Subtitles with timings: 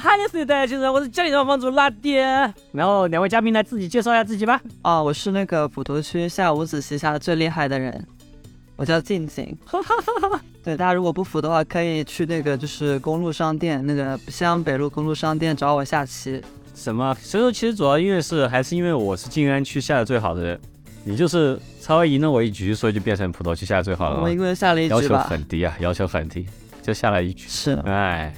[0.00, 2.22] 哈尼斯的先生》，我是家里的房主拉爹。
[2.72, 4.58] 然后两位嘉宾来自己介绍一下自己吧。
[4.82, 8.06] 哦，我是那个普陀区下五子棋下最厉害的人，
[8.76, 9.54] 我叫静静。
[10.64, 16.42] 对，大家如果不服的话，可以去那个就是公路商店，那个西安北路公路商店找我下棋。
[16.74, 17.14] 什么？
[17.20, 20.60] 所以说其实主要因为是还是因为我是静安区下的最好的人，
[21.04, 24.22] 你就是稍微赢了我一局，所以就变成普陀区下的最好了吗。
[24.22, 25.14] 我一个人下了一局要求。
[25.18, 26.46] 很低啊，要求很低，
[26.82, 27.44] 就下了一局。
[27.46, 28.32] 是，哎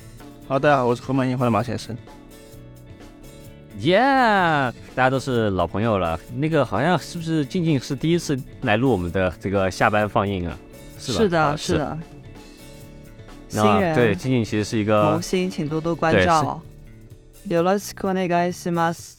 [0.52, 1.96] 好，大家好，我是河马樱花的马先生。
[3.80, 4.00] 耶
[4.96, 6.20] 大家都是老朋友了。
[6.36, 10.58] 那个好像是不是静静是第一次来录我们的这个下班放映啊？
[10.98, 11.18] 是吧？
[11.18, 11.78] 是的，啊是。
[11.78, 11.98] 的。
[13.50, 16.62] 新啊，人对，静静其实是一个萌新，请多多关对照。
[17.48, 19.18] よろしくお願いします。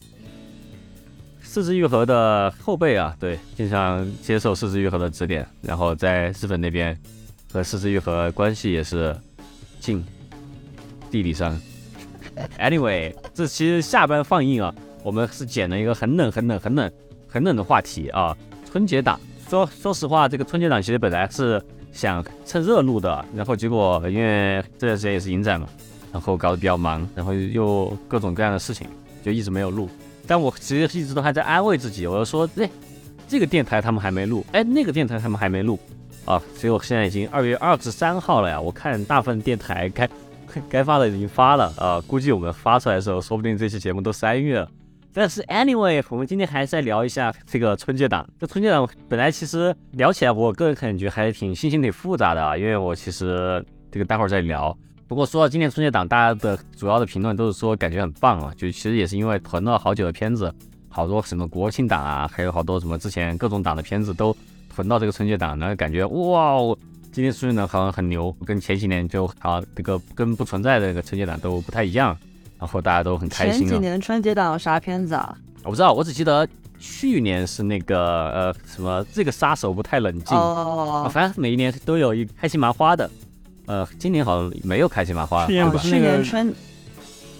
[1.40, 6.94] 四肢愈合的后辈啊，对，经常接受四肢愈合的指点，然后在日本那边
[7.50, 9.16] 和四肢愈合关系也是
[9.80, 10.04] 近，
[11.13, 11.55] 地理上。
[12.57, 16.91] Anyway，这其实下班放映啊，我们是捡了一个很冷、很冷、很冷、
[17.27, 19.19] 很冷的话题啊，春节档。
[19.47, 25.67] 说说实话，这个春节档其实本来是想趁热录的，然后结果因为这段时间也是影展嘛，
[26.11, 28.87] 然后搞得比较忙，然后又各种各样的事情，
[29.23, 29.87] 就一直没有录。
[30.25, 32.67] 但我其实一直都还在安慰自己，我就说，哎，
[33.27, 35.77] 这个电台他们还没录，哎，那个电台他们还没录，
[36.25, 40.09] 啊，所以我现在已经二月二十三号了呀，我看大部分电台开
[40.69, 44.69] 该发的已经发了啊，估计我们发出来的时候，说不定这期节目都三月了。
[45.15, 48.27] 但是 anyway，我们今天还是再聊一下这个春节档。
[48.39, 54.75] 这春节档本来其实聊起来，我个人感觉还挺心情挺复杂的啊，因为我其实这个待会儿再聊。
[55.07, 60.51] 不过说到今年春节档，大家的主要的评论都是说感觉很棒啊，就其实也是因为囤了好久的片子，
[60.89, 64.35] 好多什么国庆档啊，还有好多什么之前各种档的片子都
[64.73, 66.55] 囤到这个春节档，然后感觉哇，
[67.13, 72.17] 今天数据呢好像很牛，跟前几年就啊这个跟不存在的那个春节档都不太一样，
[72.57, 73.79] 然后大家都很开心前几。
[73.79, 75.37] 年春节档有啥片子啊？
[75.63, 76.47] 我不知道，我只记得
[76.79, 83.07] 去年是那个呃什么这个杀手不太冷静，啊，哦，反正每一年都有一开心麻花的，
[83.67, 86.55] 呃，今年好像没有开心麻花去，年不是去那个年春，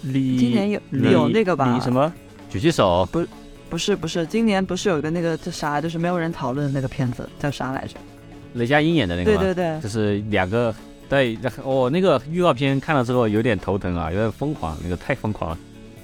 [0.02, 2.12] 李，今年有李有那个吧李什么？
[2.48, 3.04] 举起手，
[3.68, 7.96] 不是不是，今年不是有一个那个叫啥，就是没有人讨论的那个片子叫啥来着？
[8.54, 9.40] 雷佳音演的那个吗？
[9.40, 10.74] 对对对，就是两个
[11.08, 15.58] 对，我哦，那个预告片看了之后有点头疼啊，有点疯狂，那个太疯狂了，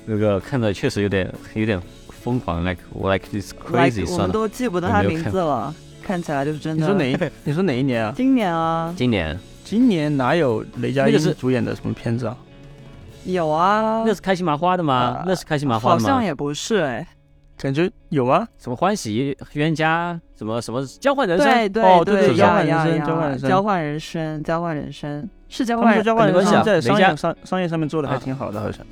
[0.05, 6.83] 那个看着确实有点有点疯狂，like like this crazy，like, 我算了，们都记不得他名字了，看起来就是真的。
[6.83, 7.31] 你说哪一？
[7.45, 8.13] 你说哪一年啊？
[8.17, 12.37] 今年啊，今年今年哪有雷佳音主演的什么片子啊？
[13.25, 15.17] 有啊，那是开心麻花的吗？
[15.19, 16.09] 呃那是开心麻花好的吗？
[16.09, 17.07] 像也不是哎。
[17.61, 18.47] 感觉有啊？
[18.59, 28.85] 什么欢喜冤家，什么什么交换人生，对对哦对对，交换人生交换人生交换人生，交换人生是交换交换人没关系啊生在商雷佳业商商业上面做的还啊挺好的，好像。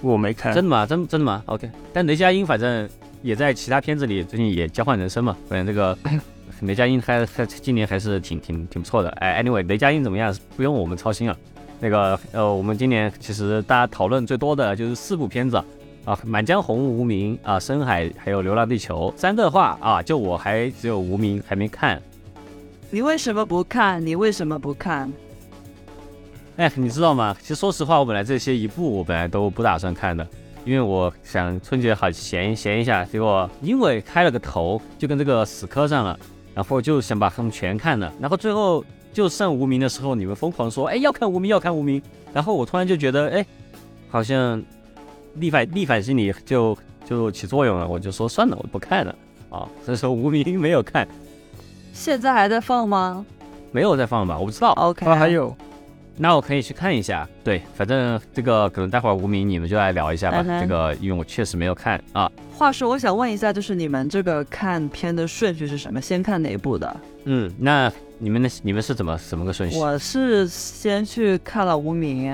[0.00, 0.86] 我没看真，的吗？
[0.86, 2.88] 真真的吗？OK，但雷佳音反正
[3.22, 5.96] 也在其他片子里最近也交换人生嘛，反正这个
[6.62, 9.10] 雷佳音还还今年还是挺挺挺不错的。
[9.20, 11.36] 哎，anyway，雷佳音怎么样不用我们操心啊。
[11.78, 15.64] 那个呃，我们今年其实大家讨论最多的就是四部片子啊，
[16.24, 22.00] 《满江红》《无名》啊，《深海》还有《流浪地球》三个的话啊，就我还只有《无名》还没看。
[22.90, 24.04] 你为什么不看？
[24.04, 25.12] 你为什么不看？
[26.56, 27.36] 哎，你知道吗？
[27.40, 30.26] 其实说实话，我本来这些一部我本来都不打算看的，
[30.64, 36.18] 因为我想春节好闲闲一下，结果因为开了个头，就跟这个死磕上了，
[36.54, 42.00] 然后就想把他们全看了，然后最后就剩无名的时候，你们疯狂说，哎，要看无名，要看无名，
[42.32, 43.46] 然后我突然就觉得，哎，
[44.08, 44.62] 好像
[45.38, 49.14] 逆反逆反心理就就起作用了，我就说算了，我不看了
[49.50, 51.06] 啊，所以说无名没有看，
[51.92, 53.24] 现在还在放吗
[53.72, 54.72] 没有在放吧，我不知道。
[54.72, 55.54] ？OK，啊，还有
[56.18, 60.42] 那我可以去看一下，对，反正这个可能待会儿无名你们就来聊一下吧。
[60.60, 66.00] 这个因为我确实没有看啊，话说，我想问一下，就是你们这个看片的顺序是什么？
[66.00, 66.96] 先看哪一部的？
[67.24, 69.78] 嗯，那你们的你们是怎么怎么个顺序？
[69.78, 72.32] 我是先去看了《无名》，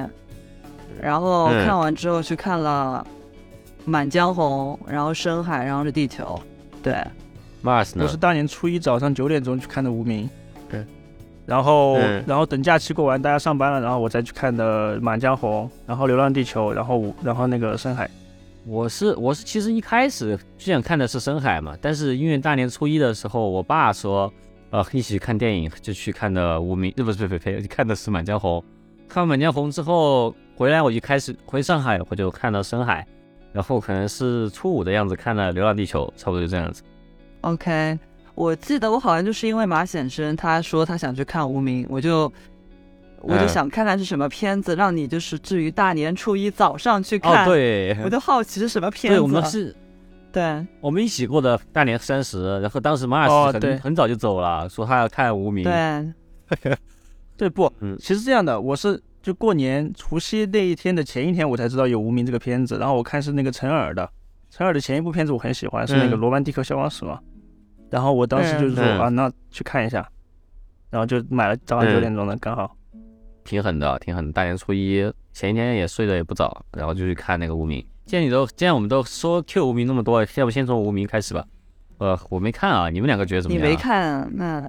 [1.02, 3.04] 然后嗯看完之后去看了
[3.84, 6.40] 《满江红》，然后《深海》，然后是《地球》。
[6.82, 6.94] 对
[7.62, 8.16] ，Mars 呢我是？
[8.16, 10.24] 大年初一早上九点钟去看的《无名》，
[10.70, 10.86] 对，
[11.44, 18.06] 然后嗯然后等假期过完，大家上班了，然后我再去看的《满江红》，然后《流浪地球》，然后五然后那个《深海》。
[18.64, 24.32] 我是我是其实一开始就想看的是深海嘛，但是因为大年初一的时候，我爸说，
[24.70, 28.62] 呃，一起看电影，就去看的无名，呃，不是不是不是，看的是满江红。
[29.08, 33.06] 看完满江红之后回来，我就开始回上海，我就看到深海，
[33.52, 36.82] 然后可能是初五的样子看了流浪地球，差不多就这样子。
[37.40, 37.98] OK，
[38.34, 42.32] 我记得我好像就是因为马显生他说他想去看《无名》，我就
[43.20, 49.18] 我就嗯想看看是什么片子，让你就是至于大年初一早上去哦看。，对，我就好奇是什么片子。
[49.18, 49.76] 对，我们是
[50.30, 55.64] 对我们一起过的大年三十，然后当时马尔哦对斯很很早就走了，说他要看无名。
[55.64, 56.76] 对，
[57.36, 57.72] 对不？
[57.80, 64.10] 嗯其实这样的，我是就过年除夕那一天的前一天，我才知道有《无名》这个片子，然后我看是那个陈耳的，
[64.50, 67.20] 陈耳的前一部片子我很喜欢，是那个《嗯罗曼蒂克消亡史》嘛。
[67.88, 70.06] 然后我当时就是说、嗯啊，那去看一下，
[70.90, 72.76] 然后就买了早上嗯九点钟的，刚好。
[73.44, 74.32] 挺狠的，挺狠的。
[74.32, 75.02] 大年初一
[75.32, 77.84] 前一天也睡得也不早，然后就去看那个无名。
[78.06, 81.44] 既然你都，既然我们都说 Q 无名那么多，要不先从无名开始吧？
[81.98, 83.64] 呃，我没看啊，你们两个觉得怎么样？
[83.64, 83.76] 你没？
[83.76, 84.68] 看，那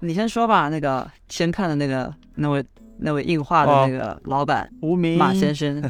[0.00, 0.68] 你先说吧。
[0.68, 2.64] 那个先看的那个那位
[2.98, 5.82] 那位硬化的哦那个老板、无名马先生，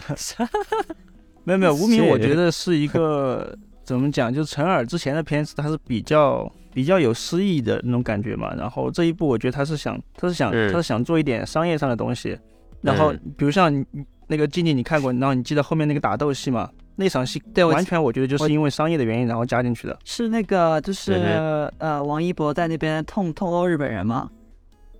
[1.44, 8.54] 没 有没有，无名 我觉得是一个 怎么讲，就是陈耳之前的片子，他是比较比较有诗意的那种感觉嘛。
[8.54, 12.38] 然后这一部我觉得他是想他是想嗯他是想做一点商业上的东西。
[12.80, 16.70] 然后嗯比如像你你那个静静你看过，然后你记得后面那个打斗戏嘛？
[16.96, 19.98] 那场戏对完全我觉得就是因为商业的原因然后加进去的。
[20.04, 24.30] 是那个就是嗯呃王一博在那边痛痛殴日本人吗？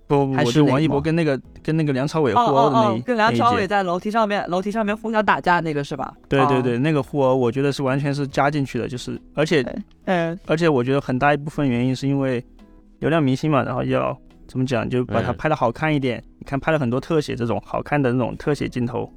[0.07, 6.13] 不不，还我是王一博跟那个跟那个梁朝伟互哦殴的那一、哦哦，跟梁朝伟在楼梯上面楼梯上面互相打架那个是吧？
[6.15, 9.65] 哦，对对对，那个互殴我觉得是完全是加进去的，就是而且
[10.05, 12.43] 嗯而且我觉得很大一部分原因是因为
[12.99, 14.15] 流量明星嘛，然后要
[14.47, 16.23] 怎么讲，就把它嗯拍的好看一点。
[16.39, 19.11] 你看拍了很多特写，这种好看的那种特写镜头，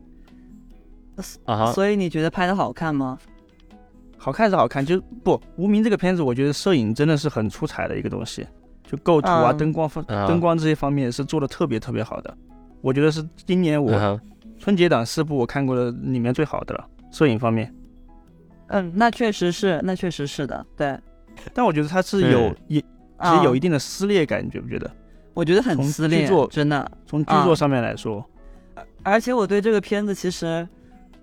[1.45, 3.19] 啊，所以你觉得拍的好看吗？
[4.17, 8.45] 好看是好看，就不《无名》这个片子，我觉得摄影真的是很出彩的一个东西，
[8.89, 12.35] 就构图啊、嗯灯光方、啊灯光这些方面是做的特别特别好的。
[12.81, 14.19] 我觉得是今年我
[14.59, 17.73] 春节档四部我看过的里面最好的了，摄影方面。
[18.69, 20.99] 嗯，那确实是，那确实是的，对，
[21.53, 22.87] 但我觉得它是有嗯也其
[23.19, 24.91] 啊实有一定的撕裂感，你觉不觉得？
[25.35, 26.91] 我觉得很撕裂，真的。
[27.07, 28.25] 从剧啊作上面来说，
[29.03, 30.67] 而且我对这个片子其实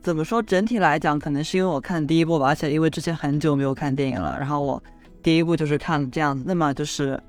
[0.01, 4.81] 怎么说，整体来讲，可能是因为我看第一部吧，而且因为之前很久没有看电影了，然后我
[5.21, 7.19] 第一部就是看这样子，那么就是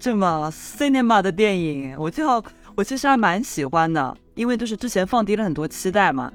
[0.00, 2.42] 这么 cinema 的电影，我就
[2.74, 6.32] 我其实还蛮喜欢的，因为就是之前放低了很多期待嘛，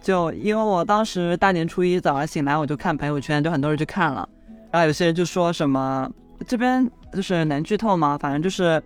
[0.00, 4.26] 就因为我当时大年初一早上醒来，我就看朋友圈，就很多人去看了，
[4.70, 6.08] 然后有些人就说什么
[6.46, 8.16] 这边就是能剧透吗？
[8.16, 8.80] 反正就是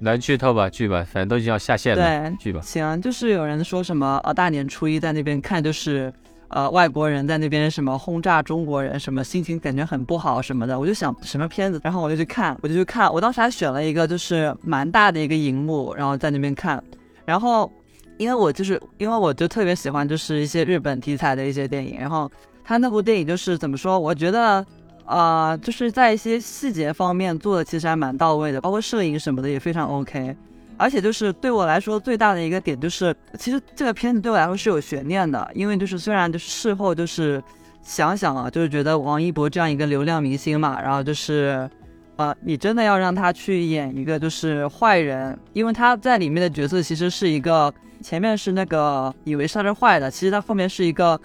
[0.00, 2.60] 能剧透吧，剧吧，反正都已经要下线了，对，剧吧。
[2.60, 6.12] 行，就是有人说什么呃大年初一在那边看，就是
[6.48, 10.78] 呃外国人在那边什么轰炸中国人，什么心情感觉很不好什么的。
[10.78, 16.82] 我就想什么片子，然后我就去看，我就去看，我当时还选了一个就是蛮大的一个荧幕，然后在那边看，
[17.24, 17.70] 然后
[18.18, 22.30] 因为我就是因为我就特别喜欢就是一些日本题材的一些电影，然后
[22.62, 24.64] 他那部电影就是怎么说，我觉得。
[25.06, 30.34] 啊、就是在一些细节方面做的其实还蛮到位的，包括摄影什么的也非常 OK。
[30.76, 37.42] 而且就是对我来说最大的一个点就是，其实这个片子对我来说是有悬念的，因为就是虽然就是事后就是
[37.82, 41.68] 想想啊，就是觉得王一博这样一个流量明星嘛，然后就是，
[42.16, 51.20] 呃，你真的要让他去演一个就是坏人，因为他在里面的角色其实是一个前面是那个以为是他是坏的，其实他后面是一个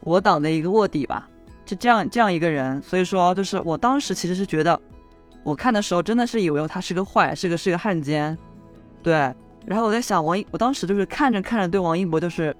[0.00, 1.28] 我党的一个卧底吧，
[1.64, 4.80] 就这样这样一个人，所以说就是我当时其实是觉得，
[5.44, 8.36] 我看的时候真的是以为他是个坏，是个是个汉奸。
[9.02, 9.12] 对，
[9.66, 12.54] 然后我在想王一，我当时就是看着看着对王一博就是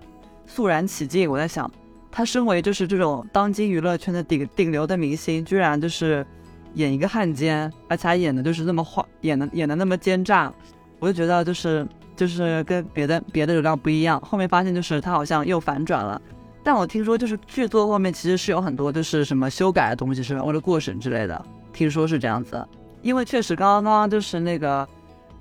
[0.47, 1.31] 肃然起敬。
[1.31, 1.71] 我在想，
[2.11, 6.27] 他身为就是这种当今娱乐圈的顶顶流的明星，居然就是
[6.75, 10.53] 演一个汉奸，而且还演的就是那么坏，演的演的那么奸诈，
[10.99, 14.21] 我就觉得就是就是跟别的别的流量不一样。
[14.21, 16.21] 后面发现就是他好像又反转了。
[16.65, 20.45] 但我听说就是剧作后面其实是有很多就是什么修改的东西，是吧？
[20.45, 22.65] 为了过审之类的，听说是这样子。
[23.01, 24.89] 因为确实刚刚就是那个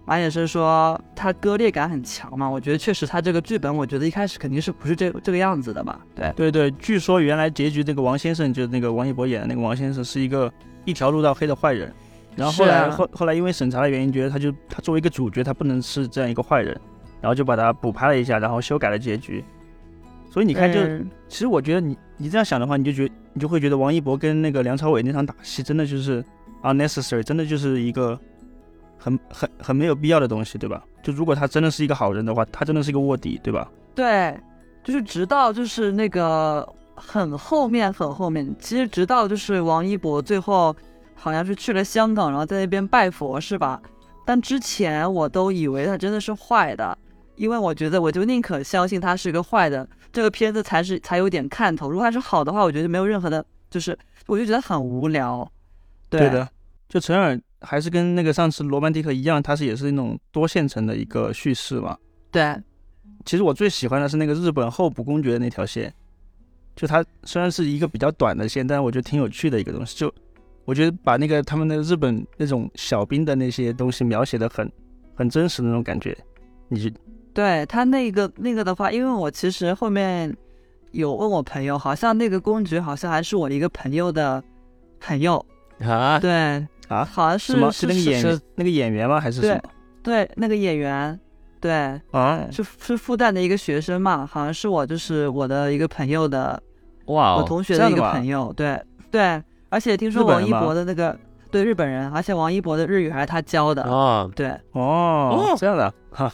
[0.05, 5.99] 马也生说他割裂感很强嘛，我觉得确实他这个剧本，我觉得一开始肯定是不是这这个样子的吧？
[6.15, 10.51] 对，对对，据说原来结局那个王先生，就是那个王一博演的那个王先生，是一个
[10.85, 11.93] 一条路到黑的坏人。
[12.35, 16.79] 然后后来、啊后后来因为审查的原因，觉得他就他作为一个主角，他不能是这样一个坏人，
[17.19, 19.43] 然后就把他补拍了一下，然后修改了结局。
[20.29, 26.23] 所以你看就，嗯其实我觉得你你这样想的话，你就觉你就会觉得王一博跟那个梁朝伟那场打戏真的就是
[26.63, 28.17] unnecessary，真的就是一个
[29.03, 30.83] 很很很没有必要的东西，对吧？
[31.01, 33.67] 就如果他真的是一个好人的话，他真的是一个卧底，对吧？
[33.95, 34.39] 对，
[34.83, 40.75] 就是直到就是那个很后面很后面，其实直到就是王一博最后
[41.15, 43.81] 好像是去了香港，然后在那边拜佛是吧？
[44.23, 46.95] 但之前我都以为他真的是坏的，
[47.35, 51.89] 因为我觉得我就宁可相信他是一个坏的，这个片子才是才有点看头。
[51.89, 55.51] 如果他是好的话，我觉得没有任何的，就是我就觉得很无聊。
[56.07, 56.47] 对的，
[56.87, 61.97] 就陈耳还是跟那个上次罗曼蒂克一样，它是也是那种多线程的一个叙事嘛。
[62.31, 62.55] 对，
[63.25, 65.93] 其实我最喜欢的是那个日本候补公爵的那条线，
[66.75, 69.97] 就它虽然是一个比较短的线，但是我觉得挺有趣的一个东西。
[69.97, 70.13] 就
[70.65, 74.71] 我觉得把那个他们的日本那种小兵的那些东西描写的很
[75.15, 76.17] 很真实的那种感觉，
[76.67, 76.89] 你就
[77.33, 80.35] 对他那个那个的话，因为我其实后面
[80.91, 84.43] 有问我朋友，好像那个公爵好像还是我的一个朋友的
[84.99, 85.43] 朋友，
[85.79, 89.19] 啊，对，啊好像是什么是那个演是那个演员吗？
[89.19, 89.61] 还是什么
[90.03, 91.17] 对那个演员，
[91.59, 91.71] 对，
[92.11, 92.45] 啊？
[92.51, 96.61] 是是复旦的一个学生嘛，好像是我就是我的一个朋友的，
[97.05, 101.15] 哇哦，我同学的一个朋友，对对，而且听说王一博的那个
[101.49, 106.31] 对日本人，而且王一博的日语还是他教的，啊，对哦，这样的哈，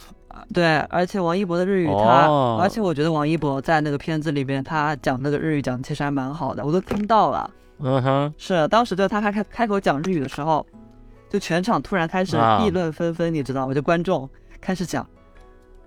[0.54, 7.50] 对，而且王一博的日语他，哦而且我觉得王一博在那个片子里边他讲那个日语讲的其实还蛮好的，我都听到了。
[7.80, 10.66] 嗯哼，是，当时就他开开开口讲日语的时候，
[11.30, 13.74] 就全场突然开始啊议论纷纷，你知道吗？
[13.74, 14.28] 就观众
[14.60, 15.06] 开始讲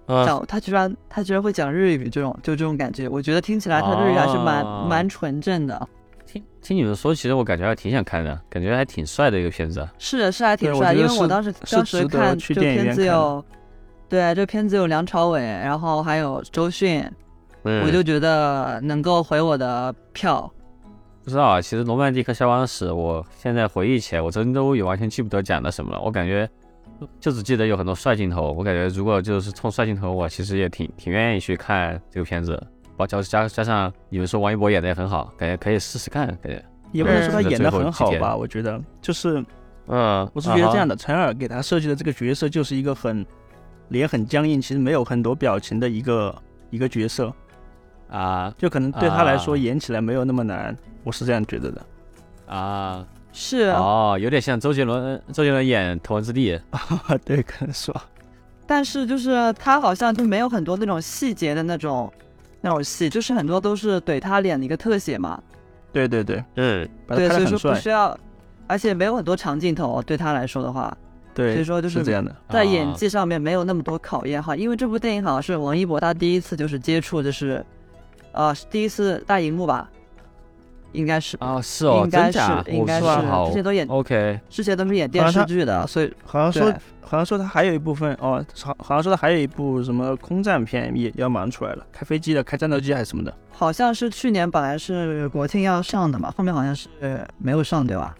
[0.07, 5.87] 嗯，讲，他居然他居然会讲日语，这种就这种感觉，我觉得听起来他日语还是蛮、哦蛮纯正的。
[6.25, 9.85] 听听你们说，其实我感觉还挺想看的，感觉还挺帅的一个片子。
[9.97, 13.43] 是是还挺帅，因为我当时当时看这个片子有，
[14.07, 17.03] 对，这个片子有梁朝伟，然后还有周迅，
[17.63, 20.49] 嗯，我就觉得能够回我的票。
[21.23, 21.61] 不知道啊。
[21.61, 26.01] 其实《罗曼蒂克消亡史》，我现在回忆起来，我真都也完全记不得讲的什么了。
[26.01, 26.49] 我感觉
[27.19, 28.51] 就只记得有很多帅镜头。
[28.51, 32.61] 我感觉如果就是冲帅镜头，我其实也挺挺愿意去看这个片子。
[32.97, 36.27] 包加加加上你们说王一博演的也很好，感觉可以试试看。
[36.27, 39.43] 感觉，也不能说他嗯演的很好吧，我觉得就是
[39.87, 40.95] 嗯，我是觉得这样的。
[40.95, 43.25] 的，陈耳给他设计的这个角色就是一个很
[43.87, 46.35] 脸很僵硬，其实没有很多表情的一个
[46.69, 47.33] 一个角色，
[48.11, 51.81] 啊就可能对他来说啊演起来没有那么难，我是这样觉得的。
[52.45, 53.03] 啊
[53.33, 56.53] 是，哦，有点像周杰伦，周杰伦演《头文字 D》
[57.23, 58.05] 对，可能是吧。
[58.67, 62.11] 但是就是他好像就没有很多那种细节的那种
[62.59, 65.41] 那种戏，就是很多都是怼他脸的一个特写嘛。
[65.93, 67.75] 对对对，嗯，对，所以说不。
[67.79, 68.17] 需要，
[68.67, 70.95] 而且没有很多长镜头，对他来说的话，
[71.33, 72.33] 对所以，说就是这样的。
[72.49, 74.55] 在演啊技上面没有那么多考验哈。
[74.55, 77.65] 因为这部电影好像是王一博他第一次就是接触，就是
[78.31, 79.89] 呃是第一次大荧幕吧，
[80.91, 81.37] 应该是。
[81.39, 82.63] 啊，是哦，应该真假？
[82.63, 93.33] 是，应该是我，好之前都演，OK，之前都是演电视剧的，所以好像说，好像说他还有一部分哦，好好像说他还有一部什么空战片也要马上出来了，开飞机的，开战斗机还是什么的。
[93.51, 96.89] 好像是去年本来是国庆要上的嘛，后面好像是
[97.37, 98.15] 没有上，对吧？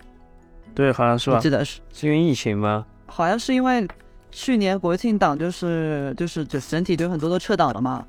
[0.76, 1.50] 对，好像是吧我记？
[1.50, 2.86] 得是，是因为疫情吗？
[3.08, 3.86] 好像是因为
[4.30, 8.06] 去年国庆档就是就是就整体就很多都撤档了嘛，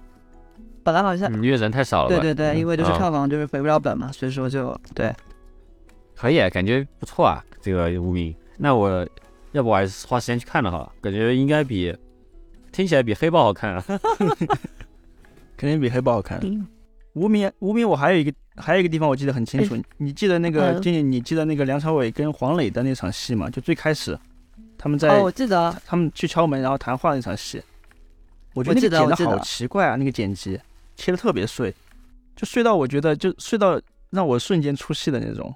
[0.83, 2.09] 本来好像、嗯，因为人太少了。
[2.09, 5.15] 对对对，因为就是啊票房就是回不了本嘛，所以说就对。
[6.17, 8.35] 可以，感觉不错啊，这个无名。
[8.59, 9.07] 那我
[9.53, 11.97] 要不我还是花时间去看了哈，感觉应该比
[12.71, 13.85] 听起来比黑豹好看啊。
[15.57, 16.39] 肯定比黑豹好看。
[16.43, 16.67] 嗯
[17.15, 23.51] 无名，无名，我还有一个还有一个地方我记得很清楚，你记得那个嗯静静，你记得那个梁朝伟跟黄磊的那场戏吗？
[23.51, 24.19] 就最开始
[24.79, 27.62] 他们在、哦，我记得，他们去敲门然后谈话那场戏，
[28.55, 30.59] 我觉得那我记个剪的好奇怪啊，那个剪辑
[31.03, 31.75] 切的特别碎，
[32.37, 33.81] 就碎到我觉得就碎到
[34.11, 35.53] 让我瞬间出戏的那种，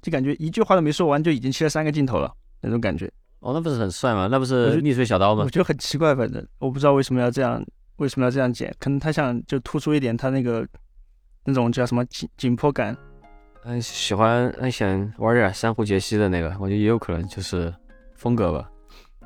[0.00, 4.28] 就感觉一句话都没说完就已经切了三个镜头了那种感觉，哦，那不是很帅吗？
[4.30, 5.50] 那不是逆水小刀吗我？
[5.50, 7.60] 觉得很奇怪，反正我不知道为什么要这样，
[7.96, 10.64] 为什么要这样剪，可能他想就突出一点他那个
[11.44, 12.96] 那种叫什么紧紧迫感。
[13.64, 17.74] 嗯，喜欢嗯想玩点珊瑚杰西的那个，我觉得也有可能就是
[18.14, 18.68] 风格吧。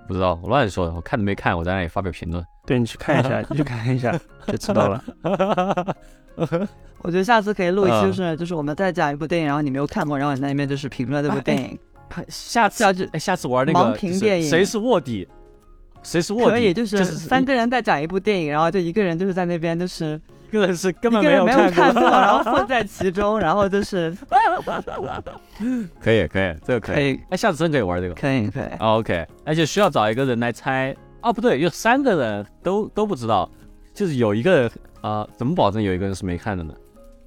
[0.06, 2.44] 不知道，我乱说的，我看都没看，我在那里发表评论。
[2.64, 5.04] 对你去看一下， 你去看一下 就知道了。
[7.02, 11.78] 我觉得下次可以录一期，嗯就是、就是我们再讲一部电影，然后你没有看过，然后你在那边就是评论这部电影，
[12.28, 15.26] 下次要就哎，下次玩那个就是评电影谁是卧底？
[16.02, 16.50] 谁是卧底？
[16.50, 24.10] 可以，就是三个人在讲一部电影，然后就一个人就是在那边就是一个人是根本没有看看过，然后混在其中，然后就是
[26.00, 26.94] 可以可以，这个可以。
[26.94, 28.14] 可以哎，下次真可以玩这个。
[28.14, 30.94] 可以可以，哦 OK，而且需要找一个人来猜。
[31.22, 33.50] 哦，不对，有三个人都都不知道，
[33.92, 36.72] 就是有一个人啊、怎么保证有一个人是没看的呢？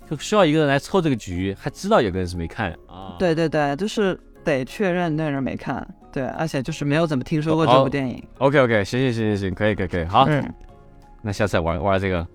[0.10, 10.44] 就需要一个人来凑这个局，还知道有个人是没看啊。，对对对，就是得确认那人没看，对，而且就是没有怎么听说过这哦部电影，OK OK，行行行行行，可以可以可以，好，嗯，
[11.22, 12.26] 那下次玩玩这个。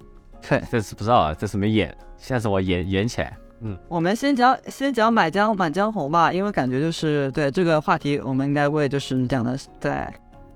[0.71, 3.37] 这次不知道啊，这次没演，下次我演演起来。
[3.61, 9.93] 嗯我们先讲先讲《满江满江红》吧，因为感觉就是对这个话题，我们应该会就是讲的对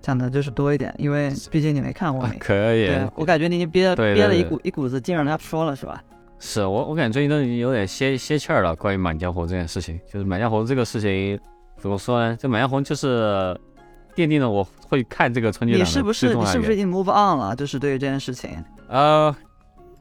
[0.02, 2.32] 讲的就是多一点，因为毕竟你没看过啊。
[2.38, 6.02] 可以对，我感觉你已经憋对对憋了一股一股子劲让他说了是吧？
[6.38, 8.76] 是我我感觉最近都已经有点歇歇气儿了。
[8.76, 11.38] 关于《满江红》这件事情，就是《满江红》这个事情，
[11.78, 12.36] 怎么说呢？
[12.38, 13.58] 这《满江红》就是
[14.14, 17.56] 奠定了我会看这个春节档的你是不是你是不是已经 move on 了？
[17.56, 18.50] 就是对于这件事情，
[18.88, 19.34] 呃，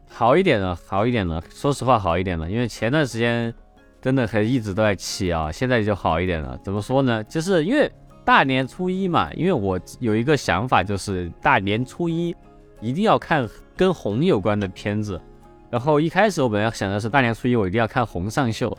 [0.10, 1.42] 好一点了，好一点了。
[1.50, 3.54] 说实话，好一点了，因为前段时间
[4.02, 6.58] 真的还一直都在气啊，现在就好一点了。
[6.64, 7.24] 怎么说呢？
[7.26, 7.92] 就是因为
[8.26, 12.36] 大年初一嘛，因为我有一个想法，就是大年初一
[12.82, 15.22] 一定要看跟红有关的片子。
[15.70, 18.70] 然后一开始我本来想的是大年初一我一定要看《红上秀》，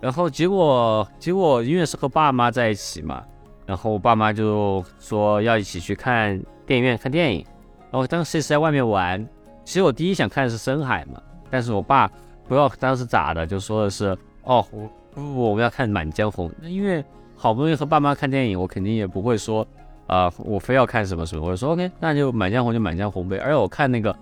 [0.00, 3.24] 然后结果结果因为是和爸妈在一起嘛，
[3.64, 7.44] 然后爸妈就说要一起去看电影院看电影，
[7.90, 9.26] 然后当时是在外面玩。
[9.66, 11.20] 其实我第一想看的是深海嘛，
[11.50, 12.06] 但是我爸
[12.46, 17.04] 不知道当时咋的，就说的是哦，我不不我们要看《满江红》，那因为
[17.34, 19.66] 好不容易和爸妈看电影，我肯定也不会说
[20.06, 23.38] 啊、我非要看什么什么，我就说 OK，那就《满江红》就《满江红》呗。
[23.38, 24.14] 而且我看那个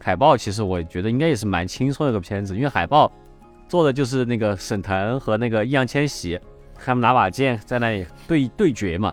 [0.00, 3.12] 海报，其实我觉得应该也是蛮轻松的一个片子，因为海报
[3.68, 6.40] 做的就是那个沈腾和那个易烊千玺，
[6.74, 9.12] 他们拿把剑在那里对对决嘛。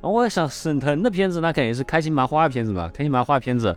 [0.00, 3.76] 我想，沈腾的片子那肯定是开心麻花的片子嘛，开心麻花片子。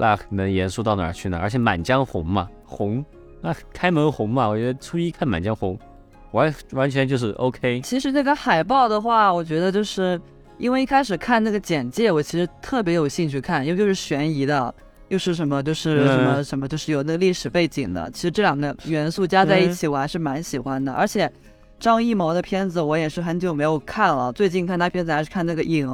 [0.00, 1.38] 那能严肃到哪儿去呢？
[1.38, 3.04] 而且《满江红》嘛，红
[3.40, 5.76] 那开门红嘛，我觉得初一看《满江红》
[6.32, 7.80] 完完全就是 OK。
[7.82, 10.20] 其实那个海报的话，我觉得就是
[10.58, 14.74] 因为一开始看那个简介，我其实特别有兴趣看，因为就是悬疑的，
[15.08, 18.10] 又是什么就是嗯什么什么，就是有那个历史背景的。
[18.12, 20.92] 其实这两个元素加在一起，我还是蛮喜欢的。
[20.92, 21.30] 而且
[21.78, 25.88] 张艺谋的片子我也是很久没有看了，最近看他片子还是看那个《影》，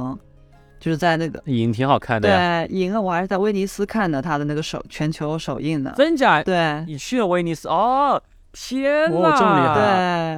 [0.79, 5.91] 就是在那个影挺好看的呀，对《影》，我还是在威尼斯看的他的那个首全球首映的。
[5.97, 6.41] 真假？
[6.43, 8.21] 对你去了威尼斯哦？
[8.53, 9.75] 天哦这么厉害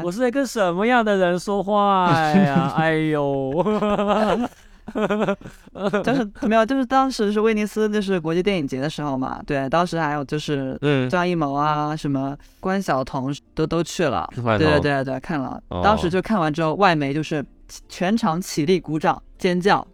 [0.02, 2.69] 对，我是在跟什么样的人说话呀？
[2.75, 3.54] 哎呦，
[6.04, 9.39] 就是没有，就是当时是威尼斯，就是国际电影节的时候嘛。
[9.45, 14.28] 对，当时还有就是嗯，张艺谋啊，什么关晓彤都都去了。
[14.36, 15.62] 对对对对对，看了。
[15.69, 17.45] 哦当时就看完之后，外媒就是
[17.88, 19.86] 全场起立鼓掌尖叫。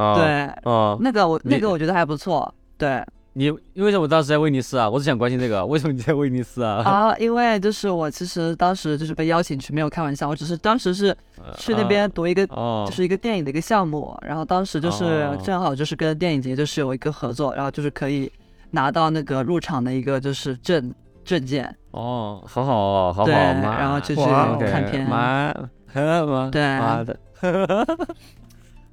[0.00, 2.52] 哦，对，哦，那个我那个我觉得还不错。
[2.78, 3.04] 对。
[3.32, 4.90] 你为什么当时在威尼斯啊？
[4.90, 6.82] 我只想关心这个，为什么你在威尼斯啊？
[6.82, 11.16] 啊，因为就是我其实当时就是被邀请去，没有开玩笑，我只是当时是
[11.56, 18.30] 去那边读一个哦，就是一个电影的一个项目，然后当时就是哦正好就是跟电影节就是有一个合作，然后就是可以
[18.72, 20.92] 拿到那个入场的一个就是证
[21.24, 24.22] 证件，哦，好好哦，好好对，然后就去
[24.66, 25.08] 看片。
[25.08, 25.54] 妈，
[25.94, 26.78] 妈，对。
[26.80, 27.16] 妈的，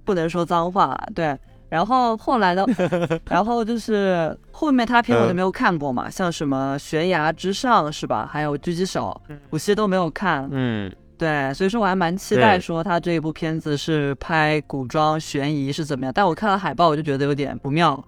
[0.08, 1.38] 不能说脏话，对。
[1.70, 2.66] 然后后来的，
[3.30, 8.26] 然后就是后面他片我都没有看过嘛，像什么悬崖之上是吧？
[8.32, 10.48] 还有狙击手，我其实都没有看。
[10.50, 16.14] 嗯，对，所以说我还蛮期待说他这一部片子是拍古装悬疑是怎么样。
[16.16, 18.02] 但我看了海报，我就觉得有点不妙，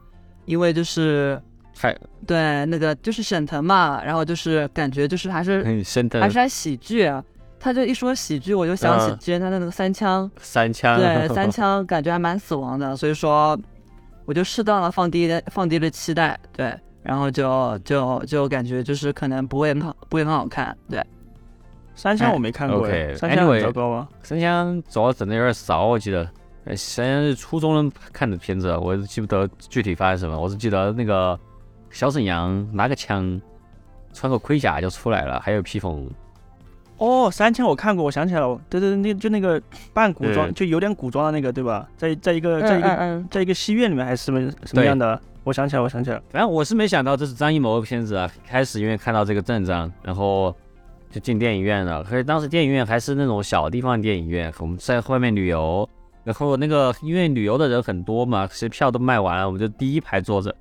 [0.45, 1.37] 因为就是
[1.77, 1.93] 海
[2.25, 5.61] 对那个就是沈腾嘛，然后就是感觉就是还是
[6.13, 7.21] 还是还喜剧啊。
[7.59, 13.59] 他就一说喜剧，我就想起嗯之前他的那个三枪，三枪，对三枪感觉还蛮死亡的，所以说
[14.25, 21.05] 我就适当的放低了放低了期待，对，然后就就就感觉就是可能不会很好，不会很好看，对。
[21.95, 24.07] 三枪我没看过三枪很 anyway 糟糕啊。
[24.23, 26.27] 三枪主要整的有点少，我记得。
[26.65, 31.37] 呃三枪是初中人看的片子，我记不得具体发生什么，我只记得那个
[31.89, 33.41] 小沈阳拿个枪，
[34.13, 36.09] 穿个盔甲就出来了，还有披风。
[36.99, 39.59] 哦，三千我看过，我想起来了，对对对，那就那个
[39.93, 41.87] 半古装，就有点古装的那个，对吧？
[41.97, 45.19] 在在一个在一个嗯在一个戏院里面还是什么什么样的？
[45.45, 50.53] 我想起来，我想起来了，反正我是没想到这是张艺谋的片子啊，开始因为看到这个阵仗，然后
[51.09, 52.03] 就进电影院了。
[52.03, 55.89] 可是当时电影院还是那种小地方电影院，我们在外面旅游，
[56.25, 60.53] 然后那个因为旅游的人很多嘛，其实票都卖完了，我们就第一排坐着，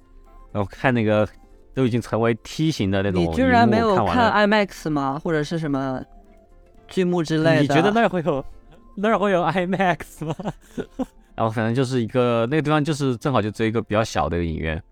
[0.52, 1.28] 然后看那个
[1.74, 3.34] 都已经成为梯形的那种你。
[3.34, 5.20] 居然没有看 IMAX 吗？
[5.22, 6.00] 或者是什么
[6.88, 7.60] 剧目之类的？
[7.62, 8.44] 你觉得那儿会有
[8.96, 10.34] 那儿会有 IMAX 吗？
[11.36, 14.82] 然后反正就是一个那个地方，就是正好就只有一个比较小的一个影院，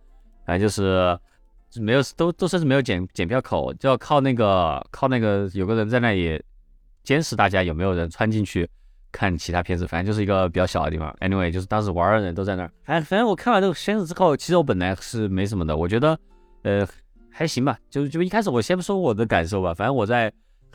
[0.45, 1.19] 反正就是
[1.83, 6.41] 没有都都甚至没有检检票口，就要靠那个靠那个有个人在那里
[7.03, 8.69] 监视大家有没有人穿进去
[9.11, 11.13] 看其他片子，反正就是一个比较小的地方。
[11.21, 12.71] Anyway，就是当时玩的人都在那儿。
[12.85, 16.17] 哎，反正我看完这个片子之后，其实我本来是没什么的，我觉得
[16.63, 16.87] 呃
[17.31, 17.77] 还行吧。
[17.91, 20.33] 就就一开始我先不说我的感受吧，反正我在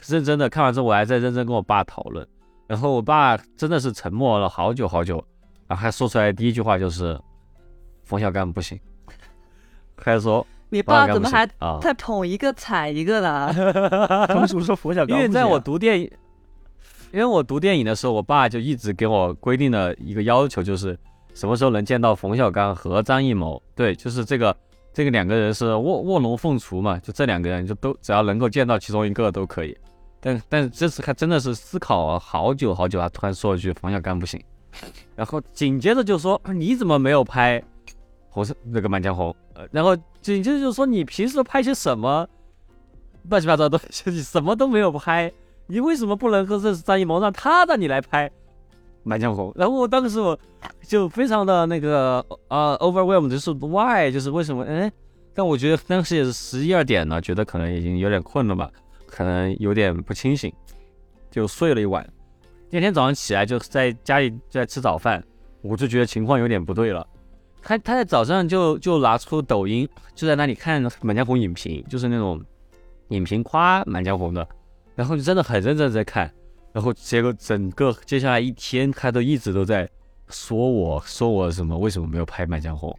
[0.07, 2.27] 认真的看完之后，我还在认真跟我爸讨论。
[2.67, 5.15] 然后我爸真的是沉默了好久好久，
[5.67, 7.19] 然后还说出来第一句话就是
[8.03, 8.79] 冯小刚不行，
[9.97, 11.79] 开始说你爸怎么还啊？
[11.81, 13.53] 在捧一个踩一个呢？
[14.25, 15.21] 他们是不是说冯小刚不行啊？
[15.21, 16.09] 因为在我读电影，
[17.11, 20.97] 因为我读电影的时候，我爸就一直给我规定了一个要求，就是
[21.33, 23.61] 什么时候能见到冯小刚和张艺谋。
[23.75, 24.55] 对，就是这个
[24.93, 29.77] 这个两个人是卧卧龙凤雏嘛，就这两个人就都只要能够见到其中一个都可以。
[30.21, 34.41] 但但是这次还真的是思考了好久好久，啊突然说了句冯小刚不行，
[35.17, 37.61] 然后紧接着就说你怎么没有拍
[38.29, 39.35] 红色那个满江红？
[39.55, 42.25] 呃，然后紧接着就说你平时拍些什么
[43.29, 45.29] 乱七八糟的东西，什么都没有拍，
[45.67, 48.31] 你为什么不能和认识张艺谋让他让你来拍
[49.03, 49.51] 满江红？
[49.55, 50.37] 然后我当时我
[50.87, 54.63] 就非常的那个啊、overwhelmed，就是 why，就是为什么？
[54.63, 54.91] 哎，
[55.33, 58.71] 但我觉得当时也是十一二点了，觉得可能已经有点困了吧，
[59.11, 60.51] 可能有点不清醒，
[61.29, 62.07] 就睡了一晚。
[62.69, 65.21] 第二天早上起来就在家里就在吃早饭，
[65.61, 67.05] 我就觉得情况有点不对了。
[67.61, 72.41] 他他在早上就就拿出抖音，就在那里看《满江红》影评，就是那种
[73.09, 74.47] 影评夸《满江红》的，
[74.95, 76.33] 然后就真的很认真在看，
[76.71, 79.87] 然后结果整个接下来一天他都一直都在
[80.29, 82.89] 说我说我什么为什么没有拍《满江红》，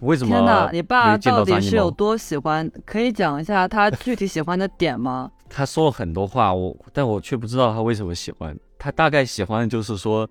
[0.00, 2.70] 为什么天哪，你爸到底是有多喜欢？
[2.84, 5.30] 可以讲一下他具体喜欢的点吗？
[5.48, 8.56] 他说了很多话，我但我却不知道他为什么喜欢。
[8.78, 10.28] 他大概喜欢就是说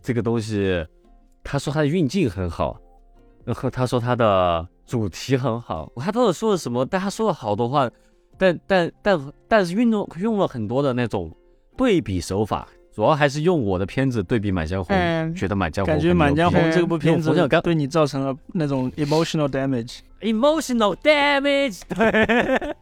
[0.00, 0.86] 这个东西，
[1.44, 2.78] 他说他的运镜很好，
[3.44, 6.86] 然后他说他的主题很好，他到底说了什么？
[6.86, 7.90] 但他说了好多话，
[8.38, 11.30] 但但但但是运动用了很多的那种
[11.76, 19.98] 对比手法，主要还是用我的片子对比《满江红》，嗯觉得《满江红》感觉《满江红嗯》这部片子对你造成了那种 emotional damage。
[20.20, 22.74] emotional damage，对，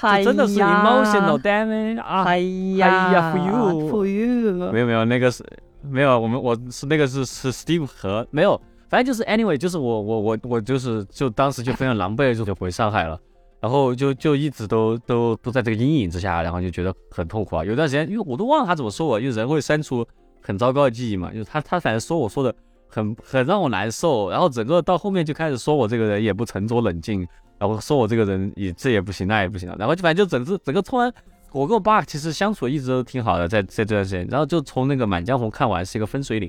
[0.00, 2.24] 哎真的是 emotional damage 啊！
[2.24, 2.38] 哎
[2.76, 5.44] 呀哎呀，for you for you，没有没有，那个是
[5.82, 13.20] 没有，我们我是那个是是 Steve 和没有，反正就是 anyway，就是我我我我就是就当时就非常狼狈，就就回上海了，
[13.60, 17.64] 然后就就一直都都都在这个阴影之下，然后就觉得很痛苦啊。
[17.64, 20.06] 有段时间，因为我都忘了他怎么说我，因为人会删除
[20.40, 22.54] 很糟糕的记忆嘛，就是他他反正说我说的
[22.88, 27.26] 很很让我难受，然后整个到后面就开始说我这个人也不沉着冷静，
[27.58, 31.12] 然后说我这个人也这也不行那也不行了，然后就反正就整个整个突然。
[31.52, 36.48] 我跟我爸其实相处一直都挺好的，在在这段时间，然后就从那个《满江红》看完是一个分水岭，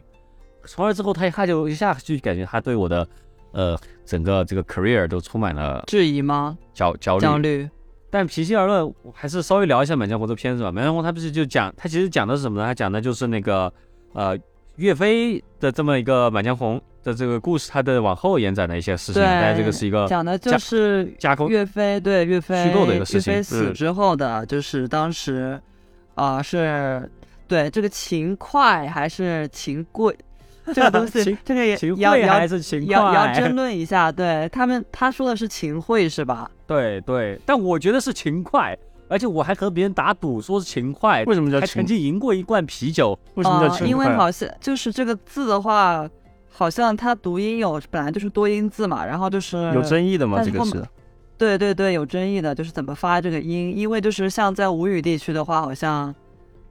[0.65, 3.08] 从而之后他一下就一下就感觉他对我的
[3.52, 6.58] 呃整个这个 career 都充满了质疑吗？
[6.74, 7.22] 焦焦虑。
[7.22, 7.70] 焦虑。
[8.10, 10.70] 但平心而论，我还是稍微聊一下《满江红》这片子吧。
[10.72, 12.66] 《满江红》它不是就讲，它其实讲的是什么呢？
[12.66, 13.72] 它讲的就是那个
[14.14, 14.38] 呃
[14.76, 19.22] 岳飞的这么一个《满江红》的这个故事，它的往后延展的一些事情。
[19.22, 25.58] 对但这个是一个讲的就是架空岳飞对岳飞虚构的一个事情岳飞死嗯之后的，就是当时
[26.16, 27.10] 啊、是
[27.48, 30.14] 对这个秦桧还是秦贵
[30.74, 33.56] 这个东西， 这个也秦要要桧还是秦要要争？
[33.56, 34.12] 论一下。
[34.12, 36.50] 对他们他说的是秦桧是吧？
[36.67, 41.86] 对对，但我觉得是秦桧，而且我还和别人打赌说是秦桧，为什么叫秦还曾？
[41.86, 43.17] 经赢过一罐啤酒。
[43.36, 44.06] 为什么叫呃因为？
[44.15, 46.08] 好像就是这个字的话，
[46.50, 50.38] 好像它读音有本来就是多音字嘛，然后就是有争议的吗？
[50.38, 50.89] 但是后这个是
[51.38, 56.13] 对对对，有争议的，就是怎么发这个音，因为就是像在吴语地区的话，好像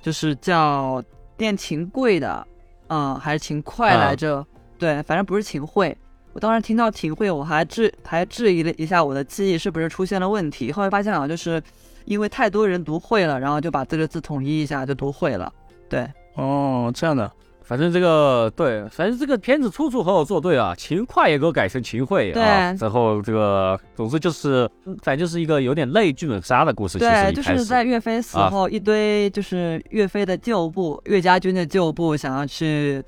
[0.00, 1.02] 就是叫
[1.38, 2.46] 念秦桧的，
[2.90, 4.44] 嗯，还是秦快啊来着？
[4.78, 5.96] 对，反正不是秦桧。
[6.32, 11.62] 我当时听到秦桧，我还质还质疑了一下我的记忆是不是出现了问题，后来发现好像就是
[12.04, 15.52] 因为太多人读会了，然后就把这个字统一一下就读会了。
[15.88, 17.30] 对，哦，这样的。
[17.70, 24.68] 反正这个对，反正这个片子处处和我作对啊，秦桧也给我改成秦桧对啊，然后这个总之就是，
[25.04, 26.98] 反正就是一个有点类剧本杀的故事。
[26.98, 33.00] 对，就是在岳飞死啊后，一堆就是岳飞的旧部、岳家军的旧部想要去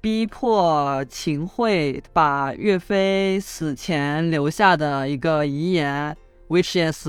[0.00, 6.16] 逼迫秦桧把岳飞死前留下的一个遗言
[6.48, 7.08] ，which is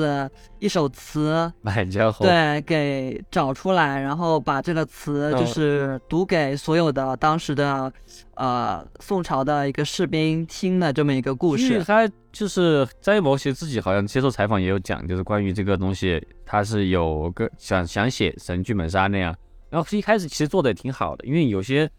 [0.59, 7.91] 一首词，满江红，对，给找出来，然后把这个词哦就是读给所有的当时的
[8.35, 11.73] 呃宋朝的一个士兵听的这么一个故事。
[11.73, 19.35] 因为他就是张艺谋，其实自己好像接受采访也有讲，就是关于这个东西，他是有个想想写成剧本杀那样，
[19.69, 21.89] 然后一开始其实做的也挺好的，因为有些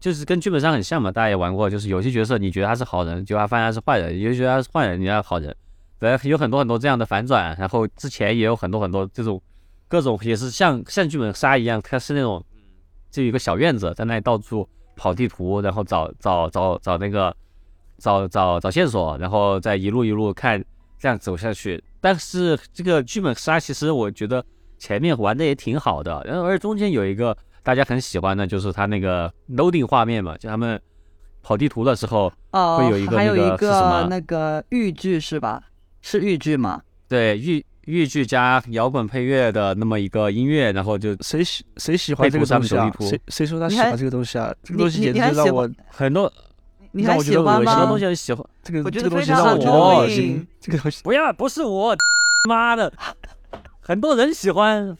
[0.00, 5.54] 就是跟剧本杀很像嘛，大家也玩过，就是有些角色你觉得他是好人，结果他发现他是坏人；有些觉得他是坏人，你要好人，
[6.02, 9.40] 对，有很多很多这样的反转，然后之前也有很多很多这种
[9.86, 12.44] 各种也是像像剧本杀一样，它是那种
[13.08, 17.32] 就有一个小院子，在那里到处跑地图，然后找找找找那个
[17.98, 20.60] 找找找线索，然后再一路一路看
[20.98, 21.80] 这样走下去。
[22.00, 24.44] 但是这个剧本杀其实我觉得
[24.78, 30.82] 前面玩的也挺好的，然后而中间有一个大家很喜欢的，就是它那个 loading 画面嘛，就他们
[31.44, 35.62] 跑地图的时候，哦，会有一个还有一那个是什么个那个豫剧是吧？
[36.02, 36.82] 是豫剧吗？
[37.08, 44.54] 对豫豫剧加摇滚配乐的那么一个音乐，然后就谁喜谁喜欢这个东西啊谁谁说他喜欢这个东西啊？
[44.62, 46.32] 这个东西简直让我很多
[46.92, 47.98] 你还让我喜欢吗得恶心很多东？
[47.98, 48.46] 西很喜欢。
[48.62, 50.46] 这个我觉这个东西得非常让我觉得恶心。
[50.60, 51.96] 这个东西不要，不是我，
[52.48, 52.92] 妈的，
[53.80, 54.96] 很多人喜欢，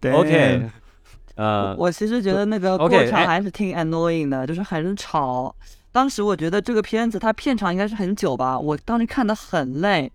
[0.00, 0.62] 对 OK，
[1.34, 5.54] 呃，我其实觉得那个过场哎还是挺 annoying 的，就是很吵。
[5.92, 10.10] 当时我觉得这个片子它片长应该是很久吧，我当时看的很累，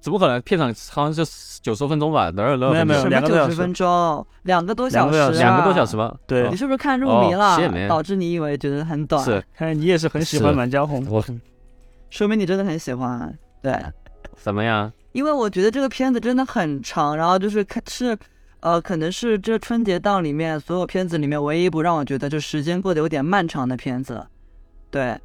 [0.00, 0.40] 怎么可能？
[0.40, 2.30] 片场好像是九十多分钟吧？
[2.30, 6.16] 哪有那没有没有两个多小时分钟，两个多小时、啊，两个多小时两个多小时吗？
[6.26, 9.22] 对你是不是看入哦迷了导致你以为觉得很短？
[9.24, 11.04] 是，看来你也是很喜欢《满江红》。
[11.10, 11.22] 我
[12.10, 13.36] 说明你真的很喜欢。
[13.60, 13.76] 对，
[14.36, 14.90] 怎么样？
[15.12, 18.16] 因为我觉得这个片子真的很长，然后就是看是，
[18.60, 24.24] 呃，可能是这春节档里面所有片子里面唯一一部让我觉得就时间过得有点漫长的片子。
[24.90, 25.18] 对，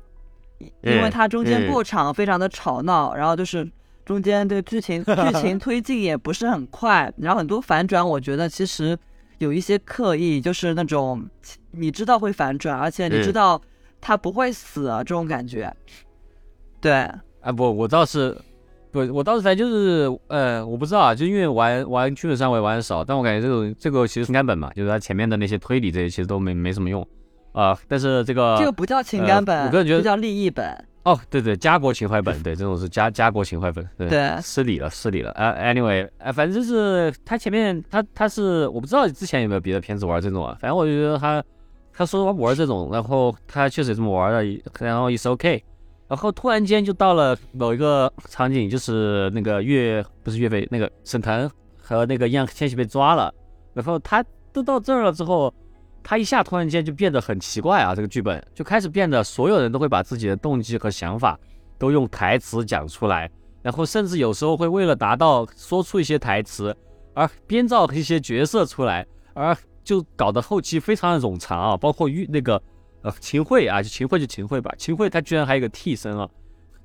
[0.60, 3.70] 因因为嗯它中间嗯过场非常的吵闹，然后就是
[4.06, 8.98] 中间这个剧情 剧情推进也不是很快，然后很多反转，我觉得其实
[9.40, 11.26] 有一些刻意，就是那种
[11.72, 13.62] 你知道会反转，而且你知嗯道
[14.02, 15.74] 他不会死、啊、这种感觉。
[16.82, 16.92] 对，
[17.42, 18.38] 啊不，我倒是
[18.92, 27.08] 不，我倒是反正就是呃，我不知道啊，就因为玩玩剧本杀我也玩的少，但我感觉这种这个其实情感本嘛，就是它前面的那些推理这些其实都没没什么用
[27.54, 30.86] 啊、但是这个这个不叫情感本，呃我个人觉得这叫利益本。
[31.04, 35.32] 哦，对对，家国情怀本，对，这种是家家国情怀本，对，对失礼了，失礼了。
[35.32, 41.44] 啊、a n y w a y 啊、反正就是他前面他他是我不知道之前有没有别的片子玩这种啊，反正我就觉得他
[41.94, 45.64] 他说玩这种，然后他确实也这么玩的，然后也是 OK。
[46.08, 51.50] 然后突然间就到了某一个场景，就是那个岳不是岳飞，那个沈腾
[51.82, 53.34] 和那个易烊千玺被抓了，
[53.74, 55.54] 然后他都到这儿了之后，
[56.04, 61.40] 他一下突然间就变得很奇怪啊，这个剧本就开始变得所有人都会把自己的动机和想法
[61.78, 66.76] 都用台词讲出来，然后甚至有时候会为了达到说出一些台词
[67.14, 72.62] 而编造一些角色出来，而就搞得后期非常的冗长啊，包括玉那个
[73.02, 76.30] 呃秦桧啊，就秦桧就秦桧吧，秦桧他居然还有个替身啊，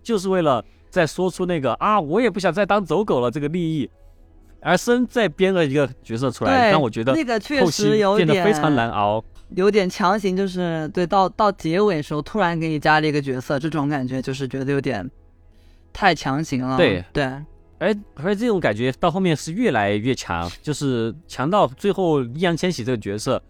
[0.02, 3.90] 就是为了再说出那个啊我也不想再当走狗了这个利益，
[4.60, 9.22] 而森再编了一个角色出来，让我觉得那个确实有点变得非常难熬。
[9.56, 15.10] 有点强行，就是对到到结尾的时候突然给你加了一个角色，这种感觉就是觉得有点
[15.90, 16.76] 太强行了。
[16.76, 17.24] 对对，
[17.78, 23.42] 而而这种感觉到后面是越来越强，就是强到最后易烊千玺这个角色，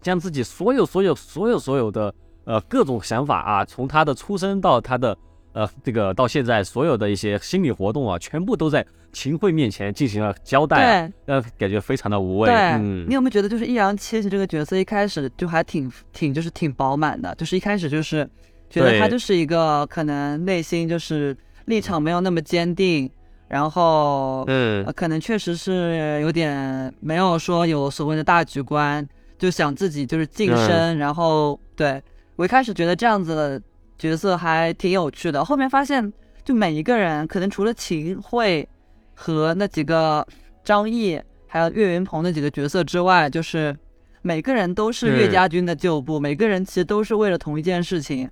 [0.00, 2.12] 将自己所有所有所有所有的
[2.46, 5.16] 呃各种想法啊，从他的出生到他的
[5.52, 11.34] 呃这个到现在所有的一些心理活动啊，全部都在秦桧面前进行了交代、啊，对。
[11.34, 12.50] 呃，感觉非常的无畏。
[12.50, 13.06] 对，嗯。
[13.08, 18.28] 你，有没有觉得就是易烊千玺这个角色一开始就还挺挺就是挺饱满的，就是一开始就是
[18.68, 21.34] 觉得他就是一个可能内心就是
[21.66, 23.10] 立场没有那么坚定，
[23.48, 24.84] 然后嗯。
[24.84, 30.66] 呃，可能确实是有点没有说有所谓的大局观，就想自己就是晋嗯。
[30.66, 32.02] 升，然后对。
[32.36, 33.62] 我一开始觉得这样子的
[33.96, 36.12] 角色还挺有趣的，后面发现
[36.44, 38.68] 就每一个人可能除了秦桧
[39.14, 40.26] 和那几个
[40.62, 43.74] 张译还有岳云鹏那几个角色之外，就是
[44.22, 48.28] 每个人都是岳嗯家军的旧部，每个人其实都是为了同一件事情，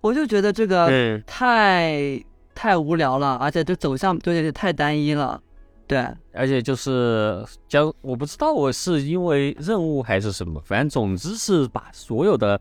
[0.00, 2.22] 我就觉得这个嗯，太
[2.54, 5.40] 太无聊了，而且这走向就有点太单一了。
[5.86, 12.58] 对，而且就是将我不知道我是因为任务还是什么，反正总之是把所有的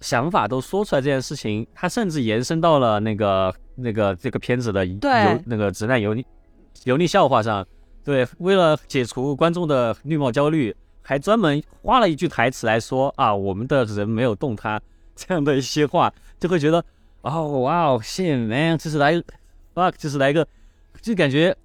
[0.00, 5.24] 想法都说出来这件事情，它甚至延伸到了那个那个这个片子的对。
[5.24, 6.26] 油那个直男油腻
[6.84, 7.66] 油腻笑话上。
[8.04, 14.80] 对，为了解除观众的绿帽焦虑，还专门花了一句台词来说啊，我们的人没有动他
[15.14, 16.84] 这样的一些话，就会觉得
[17.20, 19.14] 哦哇哦，shit man，这是来
[19.74, 20.46] fuck，这是来一个，
[21.00, 21.56] 就感觉。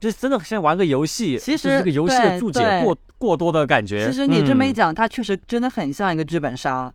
[0.00, 4.04] 就真的像玩个游戏，其实这个游戏的注解过过多的感觉。
[4.04, 6.92] 其实你这么一嗯讲，它确实真的很像一个剧本杀，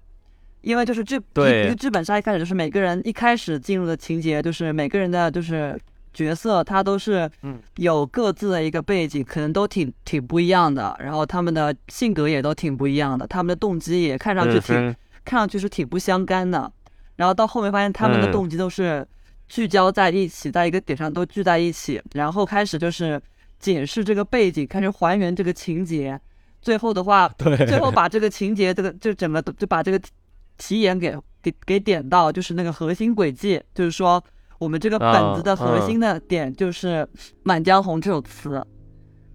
[0.59, 5.79] 因为就是剧对一个剧本杀一开始就是每个人一开始进入的情节，就是每个人的就是
[6.13, 7.59] 角色，他都是嗯。
[7.77, 16.71] 有各自的一个背景，可能都挺挺不一样的，然后他们的性格也都挺不一样的，他们的动机也看上去挺、嗯看上去是挺不相干的，
[17.17, 18.31] 然后到后面发现他们的嗯。
[18.31, 19.05] 动机都是
[19.49, 23.21] 聚焦在一起，在一个点上都聚在一起，然后开始就是
[23.59, 26.17] 解释这个背景，开始还原这个情节，
[26.61, 29.99] 最后的话， 对，最后把这个情节这个就整个都就把这个
[30.57, 34.23] 题眼给给给点到，就是那个核心轨迹，就是说
[34.59, 37.07] 我们这个本子的核心的点就是
[37.43, 38.61] 《满江红》这首词。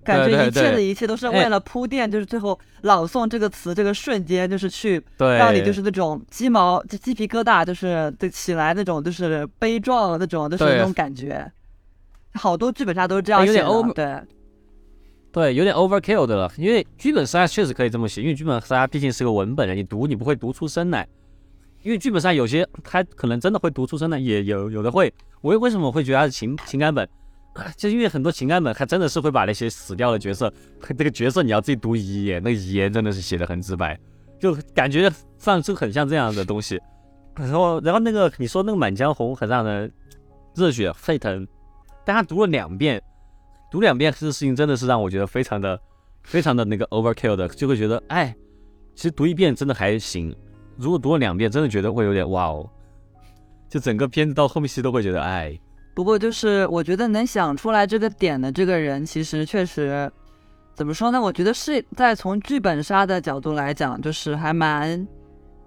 [0.05, 11.49] 感觉一切的一切都是哎为了铺垫，就是最后朗诵这个词这个瞬间，就是去对，让你就是那种鸡毛就鸡皮疙瘩，就是就起来那种就是悲壮那种就是那种感觉。
[12.35, 14.21] 好多剧本杀都是这样写的，对
[15.31, 16.51] 对，有点 overkill 的了。
[16.57, 21.07] 因为剧本杀确实可以这么写，因为剧本杀毕竟是个文本，你读你不会读出声来。
[21.83, 25.13] 因为剧本杀有些他可能真的会读出声来，也有有的会。
[25.41, 27.09] 我为什么会觉得他是情情感本？
[27.77, 33.99] 就因为很多情感本，他真的是会把那些死掉的角色，这个角色你要自己读遗言，那个遗言真的是写的很直白，
[34.41, 36.81] 就感觉上就很像这样的东西。
[37.37, 39.93] 然后，然后那个你说那个《满江红》很让人
[40.55, 41.47] 热血沸腾，
[42.07, 43.03] 但他读了两遍，
[43.71, 45.79] 读两遍这个事情真的是让我觉得非常的、
[46.23, 48.35] 非常的那个 overkill 的，就会觉得，哎，
[48.95, 50.35] 其实读一遍真的还行，
[50.77, 52.69] 如果读了两遍，真的觉得会有点哇哦，
[53.69, 55.59] 就整个片子到后面期都会觉得，哎，
[55.95, 60.11] 不过就是我觉得能想出来这个点的这个人，其实确实
[60.75, 61.21] 怎么说呢？
[61.21, 65.07] 我觉得是在从剧本杀的角度来讲，就是还蛮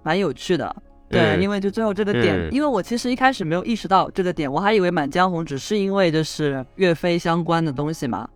[0.04, 0.76] 蛮有趣的。
[1.08, 8.28] 对，嗯因为就最后这个点，嗯因为我其实一开始没有意识到这个点，我还以为《满江红》只是因为就是岳飞相关的东西嘛。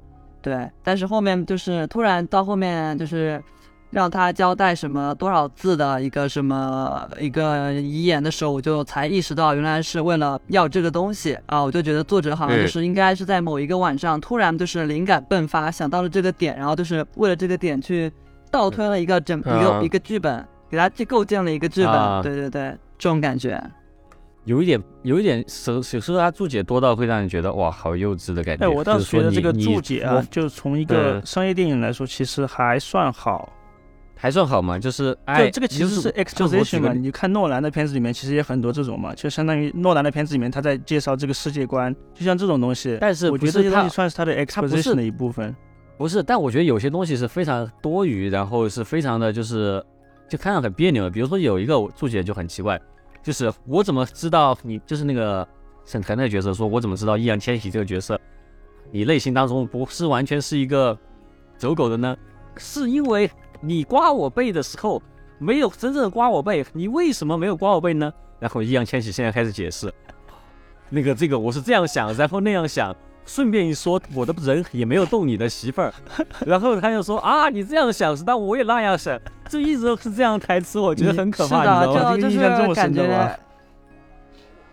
[0.42, 3.44] 对，但是后面就是突然到后面就是
[3.92, 11.64] 让他交代什么多少字的一个什么一个遗言的时候，我就才意识到原来是为了要这个东西啊！
[11.64, 18.12] 我就觉得作者好像就是应该是在某一个晚上突然就是灵感迸发，想到了这个点，然后就是为了这个点去
[18.52, 21.94] 倒推了一个整一个、啊一个剧本，给他去构建了一个剧本。
[21.94, 23.60] 啊对对对，这种感觉。
[24.46, 28.66] 有一点，有一点，有有时候他注解多到会让人觉得哇，好幼稚的感觉。
[28.66, 33.52] 哎，我倒是觉得这个注解啊我，就从一个嗯商业电影来说，其实还算好。
[34.22, 42.98] 还算好嘛，就是哎，就这个其实是 exposition 嘛，你看诺兰的片子里面其实也很多这种嘛，就相当于诺兰的片子里面他在介绍这个世界观，就像这种东西。
[43.00, 45.56] 但是我觉得这东西算是他的 exposition 的一部分。
[45.98, 49.82] 不是，但我觉得有些东西是非常多余，然后是非常的就是
[50.28, 51.10] 就看着很别扭的。
[51.10, 52.78] 比如说有一个注解就很奇怪，
[53.24, 55.48] 就是我怎么知道你就是那个
[55.86, 58.20] 沈腾那个角色说，我怎么知道易烊千玺这个角色，
[58.92, 60.98] 你内心当中不是完全是一个
[61.58, 62.18] 走狗的呢？
[62.58, 63.30] 是因为
[63.62, 65.02] 你刮我背的时候
[65.38, 68.12] 没有真正的刮我背，你为什么没有刮我背呢？
[68.40, 69.94] 然后易烊千玺现在开始解释，
[70.90, 72.96] 那个这个我是这样想，然后那样想，
[73.26, 75.94] 顺便一说，我的人也没有动你的媳妇儿，
[76.46, 79.20] 然后他就说啊，你这样想是，但我也那样想，
[79.50, 82.16] 就一直都是这样台词，我觉得很可怕，是的，你知道吗？
[82.16, 83.40] 这个就就印象这么是感深的吗觉。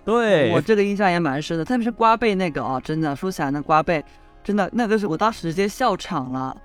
[0.05, 4.05] 对，我这个印象也蛮深的，特别是刮背那个啊，真的说起来那刮背，
[4.45, 6.57] 真的那个是我当时直接笑场了。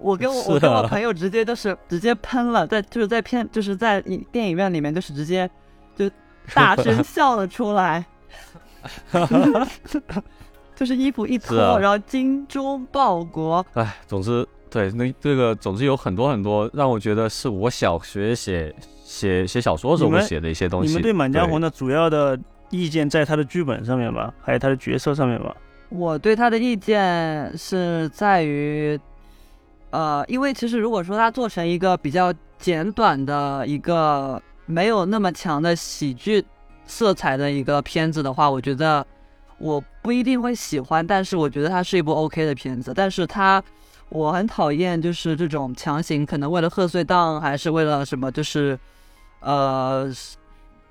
[0.00, 5.48] 我跟我是我跟我啊朋友直接就是直接喷了，在就是在片就是在影电影院里面就是直接
[5.96, 6.10] 就
[6.54, 8.04] 大声笑了出来，
[10.74, 20.88] 就是衣服一脱，啊然后精忠报国，哎，总之对那这个总之有很多很多让我觉得是我小学写写写小说时候写的一些东西。
[20.88, 22.38] 你们对《满江红》的主要的
[22.70, 25.56] 意见在他的剧本上面吧，还有他的角色上面吧？
[25.88, 29.00] 我对他的意见是在于，
[29.90, 36.44] 呃，因为其实如果说它做成一个比较简短的一个没有那么强的喜剧
[36.84, 39.06] 色彩的一个片子的话，我觉得
[39.58, 42.92] 我不一定会喜欢，但是我觉得它是一部 OK 的片子。
[42.94, 43.62] 但是它，
[44.10, 48.78] 我很讨厌就是这种强行可能为了贺岁档，还是为了什么，就是
[49.40, 50.10] 呃，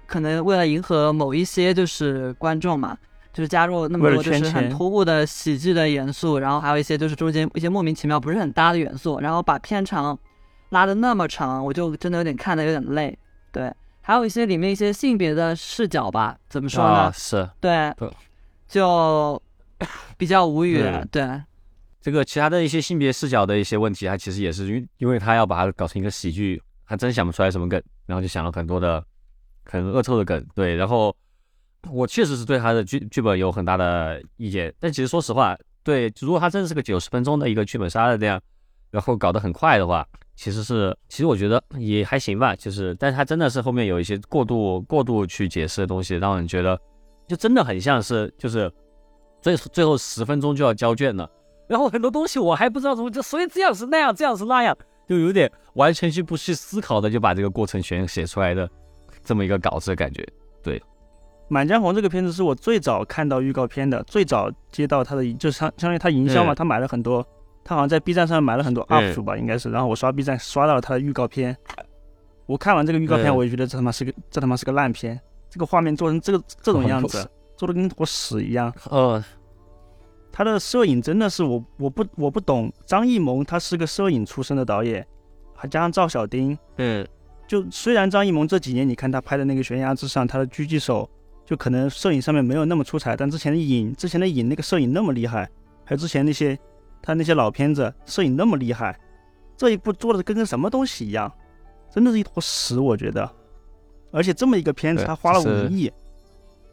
[0.06, 2.98] 可能为了迎合某一些就是观众嘛。
[3.38, 10.18] 就是加入那么多就是很突兀的喜剧的元素，然后还有一些就是中间一些莫名其妙不是很搭的元素，然后把片长
[10.70, 13.16] 拉的那么长，我就真的有点看的有点累。
[13.52, 13.72] 对，
[14.02, 16.90] 还有一些里面一些性别的视角吧，怎么说呢？
[16.90, 18.12] 啊是对对，
[18.68, 19.40] 就
[20.18, 20.82] 比较无语。
[20.82, 21.44] 嗯对，
[22.02, 29.04] 这个其他的一些性别视角的一些问题，他其实也是因为因为他要把它搞成一个喜剧，他真想不出来什么梗，然后就想了很多的
[29.66, 30.44] 很恶臭的梗。
[30.56, 31.16] 对，然后
[31.92, 38.42] 我确实是对他的剧剧本有很大的意见，但其实说实话，对，如果他真的是个九十分钟的一个剧本杀的那样，
[38.92, 46.80] 然后搞得很快的话，其实是其实我觉得也还行吧，就是，但是他真的是后面有一些过度过度去解释的东西，让人觉得
[47.28, 48.72] 就真的很像是就是
[49.42, 51.30] 最最后十分钟就要交卷了。
[51.68, 58.70] 然后很多东西我还不知道怎么就，所以这样是那样，这样是那样，就有点完全去不去思考的就把这个过程全写出来的
[59.24, 60.22] 这么一个稿子的感觉。
[60.64, 60.82] 《对
[61.50, 67.26] 满江红》这个片子是我最早看到预告片的，最早接到他的，就是相相当于他营销嘛，嗯他买了很多，
[67.64, 71.56] 他好像在 B 站上买了很多嗯 UP 主吧，应该是，然后我刷 B 站刷到了他的预告片，
[72.46, 75.20] 我看完这个预告片，嗯我就觉得这他妈是个这他妈是个烂片，
[75.50, 78.74] 这个画面做成这个这种样子， 做的跟坨屎一样。
[78.90, 79.24] 呃，
[80.32, 85.06] 他的摄影真的是我我不我不懂，张艺谋他是个摄影出身的导演，
[85.56, 87.08] 还加上赵小丁，嗯，
[87.48, 91.10] 就虽然张艺谋这几年你看他拍的那个《悬崖之上》，他的狙击手
[91.48, 95.50] 就可能摄影上面没有那么出彩，但之前的影之前的影那个摄影那么厉害，
[95.86, 96.60] 还有之前那些
[97.02, 99.00] 他那些老片子摄影那么厉害，
[99.56, 101.32] 这一部做的跟个什么东西一样，
[101.90, 103.28] 真的是一坨屎，我觉得。
[104.12, 105.92] 而且这么一个片子，他花了就是五亿，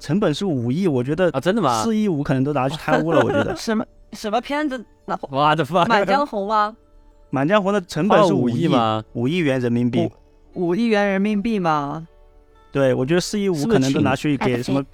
[0.00, 1.82] 成本是五亿，我觉得啊，真的吗？
[1.84, 3.22] 四亿五可能都拿去贪污了。
[3.22, 4.84] 我觉得 什么什么片子？
[5.06, 5.84] 那我的妈！
[5.84, 6.74] 满江红吗？
[7.30, 9.04] 《满江红》的成本是五亿吗？
[9.12, 10.10] 五亿元人民币。
[10.54, 12.06] 五亿元人民币吗？
[12.74, 14.84] 对，我觉得四亿五可能都拿去给什么，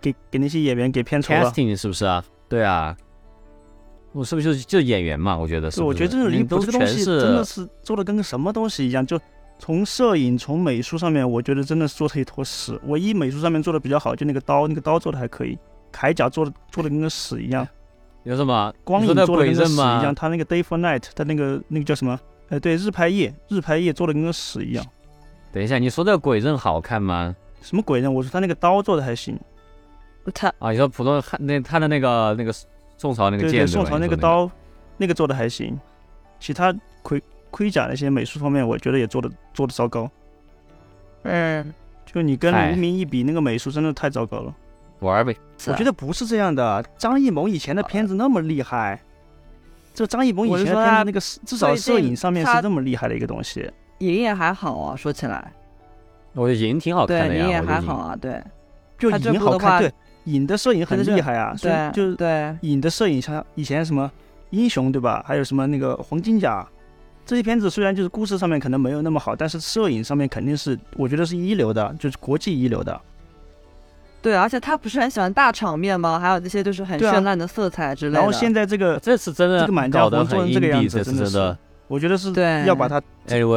[0.00, 1.50] 给给那些演员给片酬了。
[1.50, 2.24] casting 是不是啊？
[2.48, 2.96] 对啊，
[4.12, 5.36] 我是不是就就演员嘛？
[5.36, 5.82] 我觉得是。
[5.82, 9.04] 我觉得这种离谱，这个东西真的是做的跟个什么东西一样。
[9.04, 9.18] 就
[9.58, 12.80] 从摄影、从美术上面，我觉得真的是做成一坨屎。
[12.84, 15.58] 唯一美术上面做的比较好，就那个刀，那个刀做的还可以，
[15.92, 17.66] 铠甲做的做的跟个屎一样。
[18.22, 18.72] 有什么？
[18.84, 19.76] 光影做的跟个屎一？
[19.76, 22.16] 样，他那个 Day for Night，他那个那个叫什么？
[22.50, 24.86] 呃，对，日拍夜，日拍夜做的跟个屎一样。
[25.56, 27.34] 等一下，你说这个鬼刃好看吗？
[27.62, 28.12] 什么鬼刃？
[28.12, 29.40] 我说他那个刀做的还行。
[30.34, 32.52] 他啊，你说普通汉那他的那个那个
[32.98, 34.50] 宋朝那个剑，宋朝那个刀，
[34.98, 35.80] 那个做的还行。
[36.38, 40.10] 其他盔盔甲那些美术方面，我觉得也做的做的糟糕。
[41.22, 41.72] 嗯，
[42.04, 44.54] 就你跟无名一比，那个美术真的太糟糕了。
[44.98, 45.34] 玩呗，
[45.68, 46.84] 我觉得不是这样的。
[46.98, 49.00] 张艺谋以前的片子那么厉害，
[49.94, 53.70] 这张艺谋以前的片子那个至少摄影上面是这么厉害的一个东西。
[53.98, 55.52] 影也还好啊，说起来，
[56.34, 57.44] 我觉得影挺好看的呀。
[57.44, 58.42] 影也还好啊，对，
[58.98, 59.92] 就影好看，对，
[60.24, 61.54] 影的摄影很厉害啊。
[61.60, 64.10] 对，就对，影的摄影像以前什么
[64.50, 65.24] 英雄对吧？
[65.26, 66.66] 还有什么那个黄金甲，
[67.24, 73.00] 这些片子虽然就是故事上面可能没有那么好，但是摄影上面肯定是我觉得是一流的，就是国际一流的。
[74.22, 76.18] 对，而且他不是很喜欢大场面吗？
[76.18, 78.18] 还有那些就是很绚烂的色彩之类的。
[78.18, 81.56] 然后现在这个这次真的这个满江红做成这个样子，真的是，
[81.88, 83.00] 我觉得是对要把它。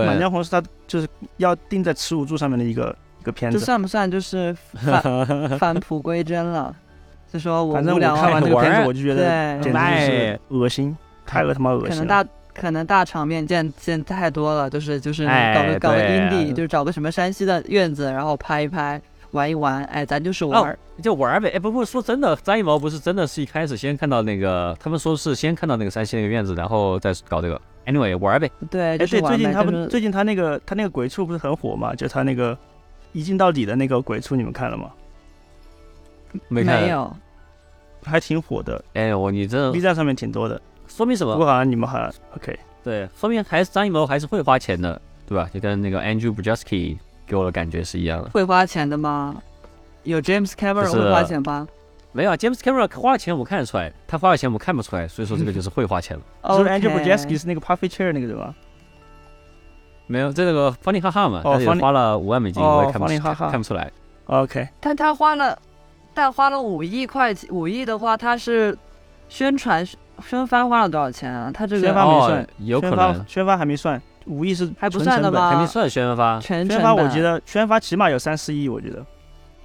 [0.05, 1.07] 满江红是他就是
[1.37, 3.59] 要定在耻辱柱上面的一个一个片子。
[3.59, 6.75] 这算不算就是 返返璞归真了？
[7.31, 19.01] 就说我反正我看完这个片子，我就觉得简直是恶心，太恶他妈恶心可能大可能大场面见见太多了，就是就是搞个搞个 indie，就是找个什么山西的院子，然后拍一拍。
[19.31, 21.51] 玩一玩，哎，咱就是玩，哦、就玩呗。
[21.53, 27.61] 哎，不不，说真的，张艺谋不是真的是一开始先看到那个，他们说是先看到那个山西那个院子，然后再搞这个。
[27.89, 28.51] Anyway，玩呗。
[28.69, 31.95] 对，哎，对，最近他们最近他那个他那个鬼畜不是很火嘛？
[31.95, 32.55] 就他那个
[33.13, 34.91] 一镜到底的那个鬼畜，你们看了吗？
[36.47, 37.11] 没看，没有，
[38.03, 38.83] 还挺火的。
[38.93, 41.33] 哎，我你这 B 站上面挺多的，说明什么？
[41.33, 42.57] 不过好像你们好像 OK。
[42.83, 45.49] 对，说明还是张艺谋还是会花钱的，对吧？
[45.51, 48.29] 就跟那个 Andrew Bujaski 给我的感觉是一样的。
[48.29, 49.41] 会花钱的吗？
[50.03, 51.67] 有 James Cameron 会花钱吧？
[52.11, 56.23] 没有啊，James Cameron 花了钱我看得出来，他花了钱我看不出来，所以说这个就是会花钱了。
[56.57, 58.53] 就是 Andrew Bujaski 是那个 Puffy Chair 那个对吧？
[60.07, 63.91] 没有，这个方林哈哈嘛，哦，他花了五万美金，我也看不出哈哈看不出来。
[64.25, 65.55] OK，但他花了，
[66.15, 68.75] 但花了五亿块钱，五亿的话，他是
[69.27, 69.87] 宣传
[70.23, 71.51] 宣发花了多少钱啊？
[71.53, 73.23] 他这个宣发没算，有可能。
[73.27, 75.51] 宣发还没算，五亿是还不算的吧？
[75.51, 79.05] 还没算宣发，宣发我觉得宣发起码有三四亿，我觉得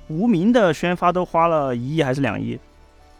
[0.09, 2.59] 无名的宣发都花了一亿还是两亿，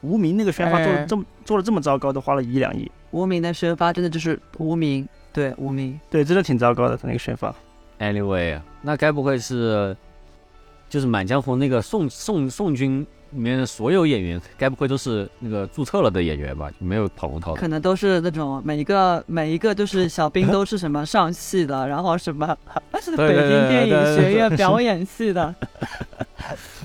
[0.03, 2.91] 无名那个宣发做的这么做的这么糟糕，都花了一亿两亿。
[3.11, 7.55] 无名的宣发真的就是无名，对无名，对，真的挺糟糕的，他那个宣发。
[7.99, 9.97] Anyway，那该不会是
[10.89, 16.71] 就是《满江红》那个宋宋宋军里面的所有演员，该不会都是那个注册了的演员吧？
[16.71, 17.61] 就没有跑龙套的？
[17.61, 22.57] 可能都是那种每一个每一个就是小兵都是什么上戏的，然后什么
[23.03, 25.55] 是 北京电影学院表演系的。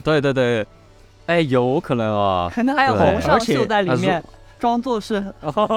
[0.04, 0.66] 对对对，
[1.28, 2.52] 哎，有可能啊。
[2.54, 4.22] 可能还有洪尚秀在里面。
[4.60, 5.24] 装作是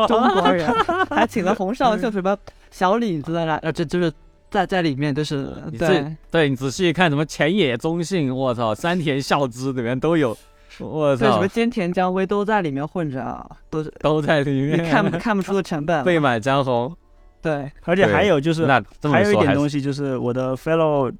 [0.09, 0.69] 中国人，
[1.09, 2.37] 还请了洪少秀什么
[2.73, 4.13] 小李子来，呃，这就是
[4.51, 10.37] 在在里面，就是对对，你仔细看什么浅野忠信，我操，山田孝之里面都有，
[10.81, 16.95] 我操，对，什么菅田将晖都在里面混着啊，都是都在里面，你看看不出的成本， 被满江红，
[17.41, 21.13] 对，而且还有就是，那还有一点东西就是我的 fellow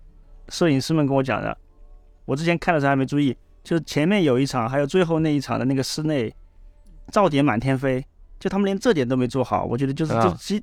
[0.49, 1.57] 摄影师们跟我讲的，
[2.25, 6.35] 我之前看的时候还没注意，就是前面有一场，还有最后那一场的那个室内。
[7.11, 8.03] 噪点满天飞，
[8.39, 10.63] 就他们连这点都没做好，我觉得就是这基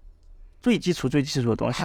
[0.61, 1.83] 最基础最基础的东西，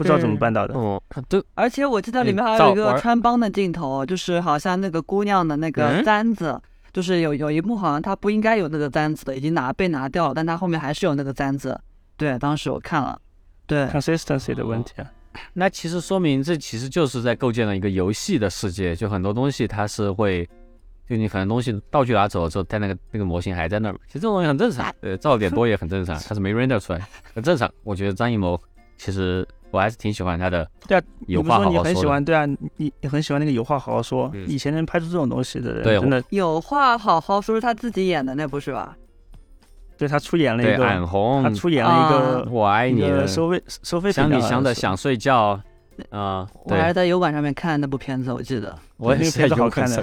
[0.00, 0.72] 不知道怎么办到的。
[0.74, 0.98] 哦，
[1.28, 6.58] 对，而且我记得里面还有一个穿帮的镜头，就是好像那个姑娘的那个簪子，
[6.90, 11.78] 就是有有一幕好像她不应该有那个簪子的，已经拿被拿掉了，但她后面还是有那个簪子。
[12.16, 13.20] 对，当时我看了，
[13.66, 15.06] 对，consistency 的问题啊。
[15.52, 20.48] 那其实说明这其实就是在构建了一个游戏的世界，就很多东西它是会。
[21.08, 27.68] 就你很多东西道具拿走了之后，但那个那个模型还在那儿嘛，其实这种东西很正常，呃，噪点多也很正常，它是没 render 出来，很正常。
[27.82, 28.56] 我觉得张艺谋
[28.96, 31.72] 其实我还是挺喜欢他的，对啊，有话好好说。
[31.72, 34.30] 你很喜欢，对啊，你你很喜欢那个有话好好说。
[34.46, 38.96] 以前能拍出这种东西的人，对，真的有话好好说是他自己演的那部是吧？
[39.96, 45.60] 对他出演了一个暗红，他出演了一个我爱你的收费收费想你想的想睡觉。
[46.08, 48.74] 啊，我还是，在油管上面看那部片子，我记得。
[48.96, 50.02] 我也那个片子是在油好看的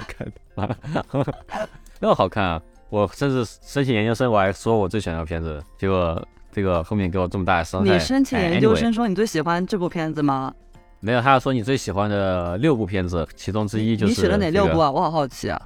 [0.54, 1.34] 管上看的，
[1.98, 2.62] 那么好看啊！
[2.88, 6.24] 我甚至申请研究生，我还说我最喜欢的片子，结果
[6.58, 7.92] 这个后面给我这么大的伤害。
[7.92, 10.52] 你申请哎研究生说你最喜欢这部片子吗？
[10.98, 14.90] 没有，他要说你最喜欢的六部片子，其中之一就是你选了哪六部啊？
[14.90, 15.60] 我好好奇啊。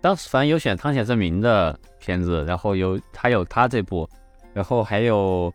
[0.00, 4.08] 当时反正有选汤显证明的片子，然后有他有他这部，
[4.54, 5.52] 然后还有，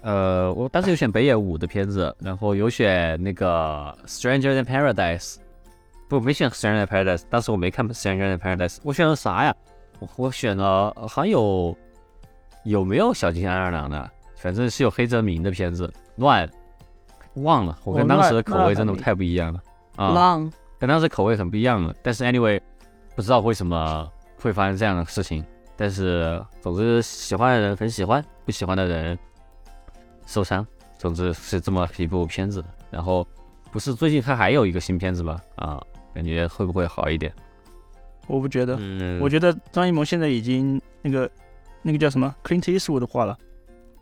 [0.00, 5.34] 呃，我当时有选北野武的片子，然后有选那个《Stranger Than Paradise》，
[6.08, 9.54] 不，没选《Stranger Paradise》，当时我没看《Stranger Than Paradise》，我选了啥呀？
[10.00, 11.76] 我我选了呃好像有
[12.68, 14.10] 有没有小津安二郎的？
[14.36, 16.48] 反正是有黑泽明的片子，乱
[17.34, 19.60] 忘了，我跟哦当时的口味真的太不一样了
[19.96, 20.10] 啊。
[20.10, 21.94] 浪，跟当时口味很不一样了。
[22.02, 22.60] 但是 anyway，
[23.16, 25.44] 不知道为什么会发生这样的事情。
[25.76, 29.18] 但是总之喜欢的人很喜欢，不喜欢的人
[30.26, 30.66] 受伤。
[30.98, 32.62] 总之是这么一部片子。
[32.90, 33.26] 然后
[33.72, 35.40] 不是最近他还有一个新片子吗？
[35.56, 35.80] 啊，
[36.14, 37.32] 感觉会不会好一点？
[38.26, 41.30] 我不觉得，嗯，我觉得张艺谋现在已经那个
[41.82, 43.36] 那个叫什么 Clint Eastwood 画了。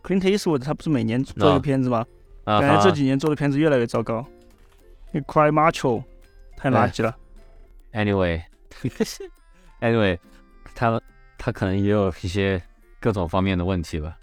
[0.03, 2.05] Clint Eastwood 他不是每年做一啊个片子吗？
[2.45, 4.25] 啊感觉这几年做的片子越来越糟糕。
[5.11, 6.03] 那 Cry Macho
[6.55, 7.15] 太垃圾了。
[7.93, 10.17] anyway，anyway，
[10.75, 11.01] 他
[11.37, 12.61] 他可能也有一些
[12.99, 14.17] 各种方面的问题吧。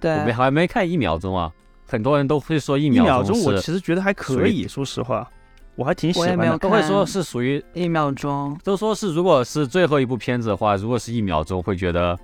[0.00, 1.52] 对我，没还没看一秒钟啊，
[1.86, 5.28] 很多人都会说一一秒钟秒钟我其实觉得还可以，说实话，
[5.76, 6.58] 我还挺喜欢的。
[6.58, 8.58] 都会说是属于一秒钟。
[8.62, 12.18] 都说是，如果是最后一部片子的话，如果是一秒钟，会觉得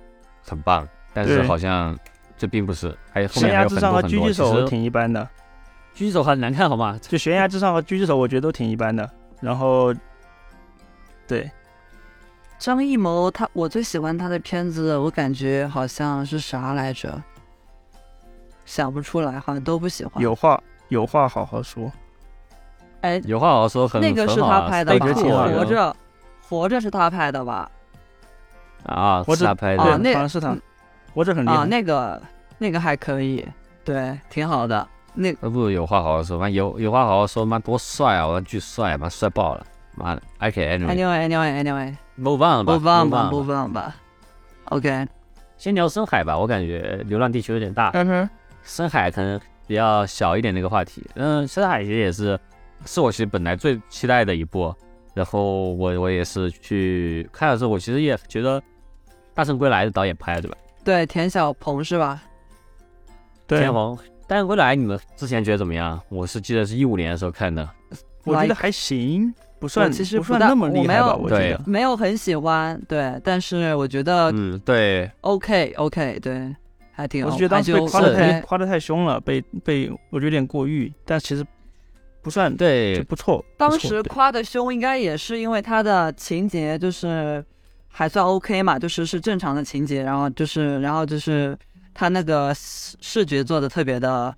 [0.45, 1.97] 很棒，但是好像
[2.37, 4.25] 这并不是，还有后悬面还有崖之上和很多很多。
[4.25, 5.27] 狙击手其实挺一般的，
[5.95, 6.97] 狙击手很难看，好吗？
[7.01, 9.09] 就悬崖之上和狙击手我觉得都挺一般的。
[9.39, 9.93] 然后，
[11.27, 11.49] 对，
[12.57, 17.21] 张艺谋他，我最喜欢他的片子，我感觉好像是啥来着，
[18.65, 20.21] 想不出来，好像都不喜欢。
[20.21, 21.91] 有话有话好好说。
[23.01, 25.05] 哎，有话好好说很，那个是他拍的吧？
[25.07, 25.95] 活着，
[26.41, 27.69] 活着是他拍的吧？
[28.85, 29.83] 啊，活着是他拍的。
[29.83, 30.55] 啊那好像是他
[31.13, 31.55] 我这很厉害。
[31.55, 32.21] 啊，那个
[32.57, 33.47] 那个还可以，
[33.83, 34.87] 对，挺好的。
[35.13, 38.25] 那那不如有话好好说，妈有有话好好说，妈多帅啊！
[38.27, 39.65] 我巨帅，妈帅爆了，
[39.95, 40.21] 妈的。
[40.39, 43.95] OK anyway anyway anyway anyway，move on 吧不放吧，move on 吧。
[44.65, 45.07] OK，
[45.55, 48.29] 先聊深海吧，我感觉《流浪地球》有点大，嗯哼，
[48.63, 51.05] 深海可能比较小一点的一个话题。
[51.13, 52.39] 嗯，深海其实也是
[52.85, 54.73] 是我其实本来最期待的一部，
[55.13, 58.59] 然后我我也是去看的时候，我其实也觉得
[59.33, 60.57] 《大圣归来》的导演拍的对吧？
[60.83, 62.21] 对，田小鹏是吧？
[63.47, 63.95] 对天，皇
[64.27, 65.99] 《大圣归来》，你们之前觉得怎么样？
[66.09, 67.67] 我是记得是一五年的时候看的，
[68.23, 71.15] 我觉得还行，不算其实不不算那么厉害吧？
[71.15, 71.61] 我我觉得。
[71.65, 76.55] 没有很喜欢，对，但是我觉得嗯，对，OK OK，对，
[76.91, 81.45] 还挺我是觉得当时被夸的太夸的太凶了，被被我觉得有点过誉，但其实
[82.21, 83.43] 不算对，不错。
[83.57, 87.43] 当时夸的凶，应该也是因为他的情节就是
[87.95, 91.55] 还算 OK 嘛，就是是正常的情节，然后就是然后就是
[91.93, 94.35] 他那个视视觉做的特别的，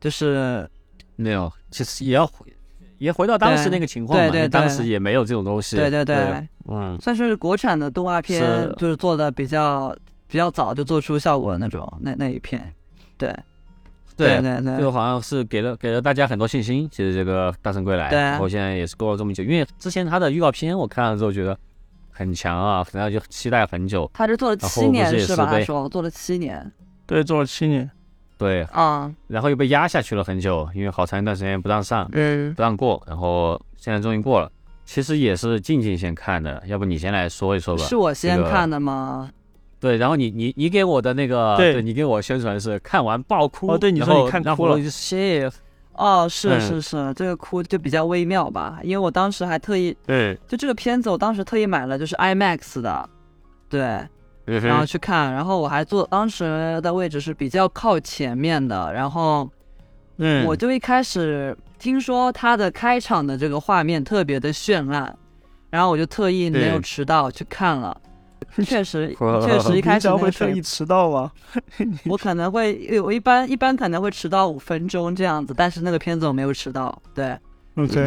[0.00, 0.68] 就是
[1.14, 2.44] 没有，其实也要回
[2.98, 5.76] 也回到当时那个情况嘛，对对当时也没有这种东西。
[5.76, 9.96] 对对对，对，嗯，算是国产的动画片是，就是做的比较
[10.26, 12.74] 比较早就做出效果的那种那那一片，
[13.16, 13.32] 对
[14.16, 16.88] 对对对就对好像是给了给了大家很多信心。
[16.90, 21.56] 其实这个《大圣归来》，对然后现在也是过了这么久，因为之前他的预告片我看了之后觉得
[22.18, 24.10] 很强啊，然后就期待很久。
[24.12, 25.60] 他是做了七年是是吧？
[25.60, 26.70] 说做了七年
[27.06, 27.88] 对，做了七年，
[28.36, 34.50] 对，啊，然后又被压下去了很久，因为好长一段时间不让上，嗯，不让过，然后现在终于过了。
[34.84, 37.84] 其实也是静静先看的，要不你先来说一说吧。
[37.84, 39.30] 是我先看的吗？
[39.80, 43.68] 对，然后你你你给我的那个，对你给我宣传是看完爆哭。
[43.68, 44.76] 哦对你说然后你看哭了
[45.98, 46.60] 哦，是嗯。
[46.60, 53.08] 是是，这个哭就比较微妙吧，因为我当时还特意对，就这个片子，我当时特意买了就是 IMAX 的，
[53.68, 53.80] 对，
[54.46, 59.50] 然然后去看，然后我还坐当时的位置是比较靠前面的，然后
[60.16, 65.14] 嗯，我就一开始听说它的开场的这个画面特别的绚烂，
[65.70, 68.00] 然后我就特意没有迟到去看了。
[68.64, 69.14] 确实，
[69.44, 71.30] 确实一开始会特意迟到吗？
[72.06, 77.00] 我可能会，我一般一般可能会迟到五分钟这样子，但是那个片子我没有迟到。
[77.14, 77.38] 对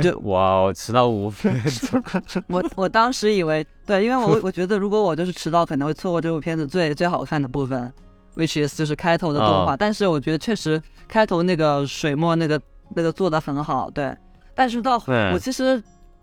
[0.02, 7.90] 就哇，我迟到五分钟，我我当时以为，对，因为我我觉得如果我就是迟到，可能会错过这部片子最最好看的部分
[8.36, 9.74] ，which is 就是开头的动画。
[9.74, 12.62] 哦但是我觉得确实开头那个水墨那个
[12.94, 14.14] 那个做的很好，对。
[14.54, 15.82] 但是到对我其实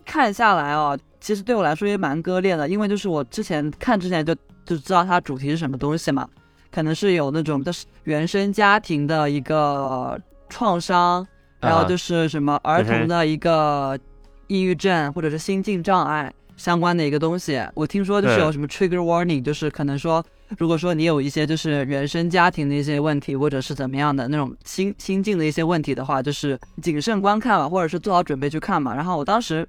[0.08, 4.34] 看下来哦，其实对我来说也蛮割裂的，因为就是我之前看之前就
[4.64, 6.26] 就知道它主题是什么东西嘛，
[6.72, 11.26] 可能是有那种就是原生家庭的一个创伤，
[11.60, 13.98] 然后啊就是什么儿童的一个
[14.46, 17.62] 抑郁症或者是心境障碍相关的一个东西。
[17.74, 20.24] 我听说就是有什么 trigger warning，就是可能说，
[20.56, 28.94] 如果说你有一些就是原生家庭的一些问题，或者是怎么样的那种心心境的一些问题的话，就是谨慎观看吧，或者是做好准备去看嘛。
[28.94, 29.68] 然后我当时。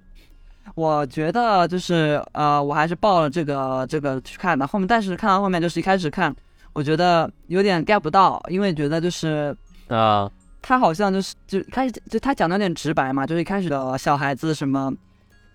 [0.76, 4.65] 我觉得就是呃，我还是报了这个这个去看的。
[4.65, 6.34] 后面但是看到后面就是一开始看，
[6.74, 9.55] 我觉得有点 get 不到，因为觉得就是
[9.88, 10.30] 啊，
[10.61, 14.93] 他好像就是就开始就他讲的有点直白嘛，就是一开始的小孩子什么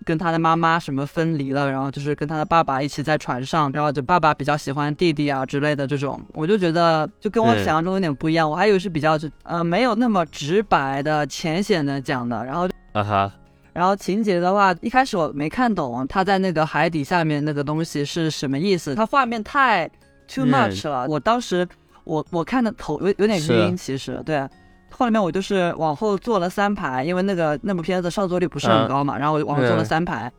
[0.03, 13.31] 跟他的妈妈什么分离了，然后就是跟他的爸爸一起在船上，然后就爸爸比较喜欢弟弟啊之类的这种，我就觉得就跟我嗯想象中有点不一样，我还以为是比较呃没有那么直白的浅显的讲的，然后啊哈，
[13.75, 19.85] 然后情节的话，一开始我没看懂他在那个海底下面那个东西是什么意思，他画面太
[20.29, 20.49] too 嗯。
[20.49, 21.05] much 了。
[21.09, 21.67] 我当时
[22.05, 24.47] 我我看的头有有点晕，其实对。
[24.89, 30.31] 后面我就是往后坐了三排，因为那个那部片子上座率不是很嗯高嘛，然后我就往后坐了嗯三排，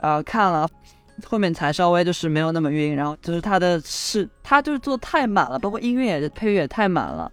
[0.00, 0.68] 呃，看了
[1.24, 7.30] 后面才稍微就是没有那么晕，然后就是他的是他就是做太满了，包括音乐也配乐也太满了，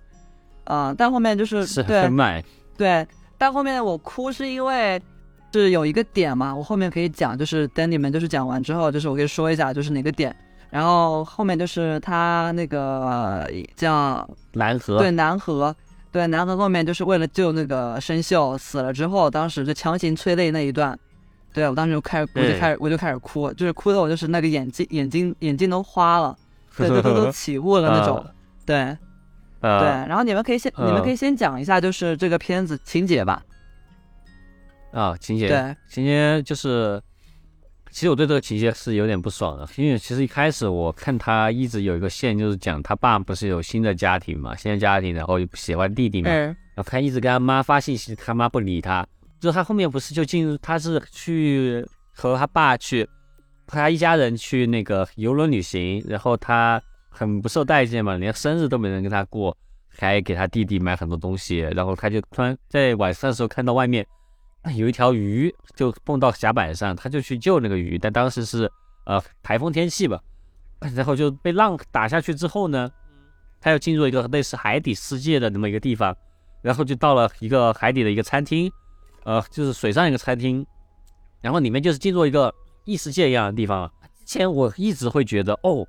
[0.65, 2.39] 啊、但后面就是是对很满，
[2.77, 3.03] 对，
[3.35, 5.01] 但后面我哭是因为
[5.53, 10.35] 是有一个点嘛，我后面可以讲，就是等你们就是讲完之后，就是我可以说一下就是哪个点，
[10.69, 15.75] 然后后面就是他那个呃叫 南河，对南河，
[16.11, 20.97] 对南河后面就是为了救那个生锈死了之后，当时就强行催泪那一段，
[21.53, 26.37] 对我当时就开始我就开始我就开始哭，就是哭的我就是那个眼睛眼睛眼睛都花了，
[26.77, 28.25] 对，都都都起雾了那种，
[28.65, 28.97] 对。
[29.61, 33.43] 对，呃然后你们可以先，你们可以先讲一下，就是这个片子情节吧。
[34.91, 37.01] 啊，情节，对，情节就是，
[37.91, 49.05] 其实我对这个情节是有点不爽的，因为其实一开始我看他一直有一个线，就是讲他爸不是有新的家庭嘛，新的家庭，然后又喜欢弟弟嘛，嗯，然后他一直跟他妈发信息，他妈不理他，
[49.39, 53.03] 就他后面不是就进入，他是去和他爸去，
[53.67, 59.55] 和他一家人去那个游轮旅行，然后他很不受待见嘛，连生日都没人跟他过，
[59.87, 64.07] 还给他弟弟买很多东西，然后他就突然在晚上的时候看到外面啊
[64.75, 68.71] 有一条鱼就蹦到甲板上，他就去救那个鱼，但当时是
[69.05, 70.21] 呃台风天气吧，
[70.95, 72.91] 然后就被浪打下去之后呢，
[73.61, 76.15] 他又进入一个类似海底世界的那么一个地方。
[76.61, 78.69] 然后就到了一个海底的一个餐厅，
[79.23, 80.65] 呃，就是水上一个餐厅，
[81.39, 82.53] 然后里面就是进入一个
[82.83, 83.89] 异世界一样的地方。
[84.25, 85.87] 之前我一直会觉得，哦，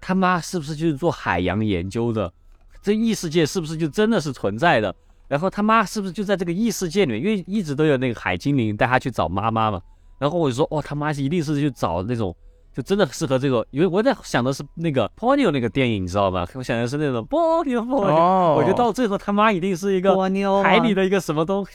[0.00, 2.32] 他妈是不是就是做海洋研究的？
[2.80, 4.96] 这异世界是不是就真的是存在的？
[5.28, 7.22] 然后他妈是不是就在这个异世界里面？
[7.22, 9.80] 因为一直都有那个海精灵带他去找妈妈嘛。
[10.18, 12.34] 然后我就说，哦，他妈一定是去找那种。
[12.74, 16.46] 就真的适合这个，因为我在想的是那个 Ponyo 那个电影，你知道吗？
[16.52, 20.14] 我想的是那种 Ponyo Ponyo，、哦，我觉得到最后他妈一定是一个
[20.62, 21.70] 海里的一个什么东西，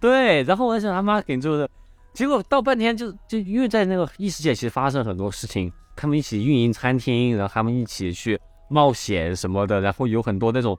[0.00, 1.70] 对，然后我想他妈给做的，
[2.12, 8.36] 结果到半天就就因为在那个异世界其实发生很多事情，他们一起运营餐厅，然后他们一起去
[8.68, 10.76] 冒险什么的，然后有很多那种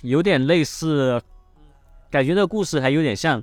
[0.00, 1.20] 有点类似，
[2.12, 3.42] 感觉那个故事还有点像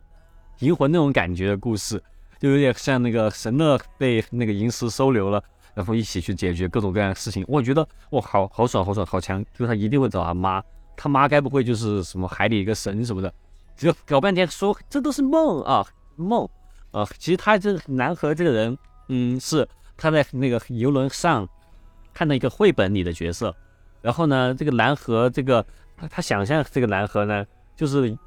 [0.60, 2.02] 银魂那种感觉的故事，
[2.40, 5.44] 就有点像那个神乐被那个银石收留了。
[5.76, 9.42] 然后一起去解决各种各样的事情，我觉得哇，好好爽，好爽，好强！
[9.54, 10.62] 就是他一定会找他妈，
[10.98, 13.34] 他妈该不会就是什么海里一个神什么的？
[13.78, 15.86] 就搞半天说这都是梦啊，
[16.18, 16.46] 梦
[16.92, 17.08] 啊！
[17.18, 19.66] 其实他这个南河这个人，嗯，是
[19.96, 21.48] 他在那个游轮上
[22.14, 23.56] 看到一个绘本里的角色，
[24.02, 25.66] 然后呢，这个南河这个
[25.96, 27.46] 他他想象这个南河呢，
[27.78, 28.18] 就是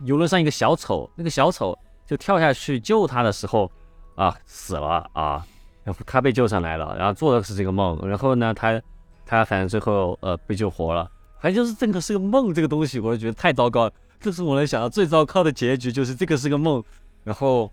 [0.00, 3.70] 游轮上一个小丑，那个小丑就跳下去救他的时候
[4.14, 5.46] 啊死了啊。
[5.84, 8.80] 然后他被救上来了，然后做的是这个梦，然后呢，他
[9.26, 11.06] 他反正最后呃被救活了，
[11.42, 16.82] 反正就是这个是个梦，这个东西我就觉得太糟糕，这是我能想到最糟糕的结局，就是这个是个梦，
[17.22, 17.70] 然后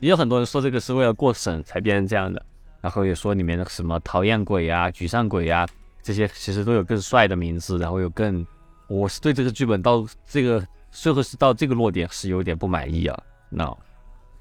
[0.00, 2.44] 也有很多人说这个是为了过审才变成这样的，
[2.80, 5.64] 然后也说里面的什么讨厌鬼啊、沮丧鬼啊
[6.02, 8.44] 这些其实都有更帅的名字，然后有更，
[8.88, 10.60] 我是对这个剧本到这个
[11.00, 13.16] 最后是到这个落点是有点不满意啊
[13.50, 13.76] ，no。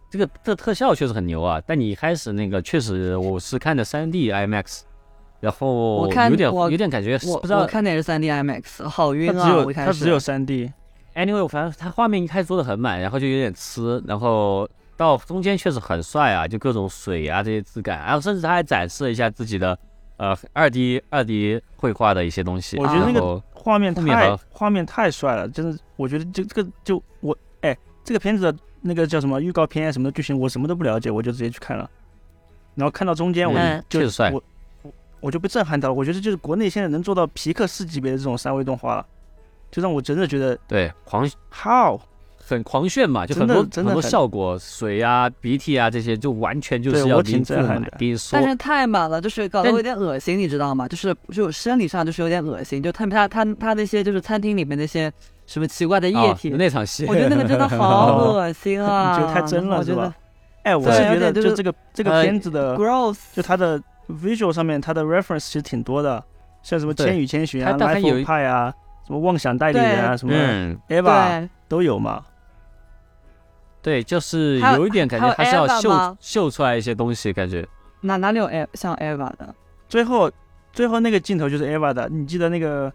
[0.10, 4.82] 这个这特效确实很牛啊，但你一开始那个确实我是看的 3D IMAX，
[5.42, 9.34] 然后我看有点我有点感觉我不知道我看的也是 3D IMAX，好晕啊！
[9.34, 19.78] 它只有我一开始它只有三 D，anyway，反正它画面一开始做的很满，然后就有点吃，然后到中间确实很帅啊，就各种水啊这些质感，然后甚至他还展示了一下自己的
[20.16, 22.78] 呃二 D 二 D 绘画的一些东西。
[22.78, 31.90] 我觉得那个然后画面太画面太帅了，真的，我觉得这这个就我哎，这个片子的那个叫什么预告片啊什么的剧情我什么都不了解，我就直接去看了，
[32.76, 33.84] 然后看到中间我嗯。
[33.90, 34.02] 就
[34.32, 34.44] 我
[34.84, 39.08] 我我就被震撼到了，我觉得就是国内现在能做到皮克斯级别的这种三维动画了，
[39.72, 42.00] 就让我真的觉得对狂 how
[42.48, 48.48] 很狂炫嘛，就很多很多效果，水啊、鼻涕啊这些，就完全就是要你不挺震撼的给你说但。
[48.48, 50.88] 是太满了，就是搞得但我有点恶心，你知道吗？
[50.88, 55.12] 就是就生理上就是有点恶心，就他们他他他那些就是餐厅里面那些
[55.48, 59.14] 什么奇怪的液啊体，那场戏，我觉得那个真的好恶心啊！
[59.18, 60.16] 你觉得太真了我觉得是吧？
[60.64, 63.18] 哎，我对是觉得有点就是这个这个呃片子的，gross。
[63.34, 66.24] 就它的 visual 上面，它的 reference 其实挺多的，
[66.64, 68.74] 像什么《千与千寻》啊，《它大概 Life 有 of 一 Pi》啊，
[69.06, 72.24] 什么《妄想代理人》啊，什么嗯，Eva，都有嘛。
[73.86, 77.64] 对，就是有有一点感觉，还是要秀秀出来一些东西，感觉
[78.02, 79.54] 哪哪里有 E 像 Eva 的？
[79.88, 80.32] 最后
[80.74, 82.92] 最后那个镜头就是 Eva 的，你记得那个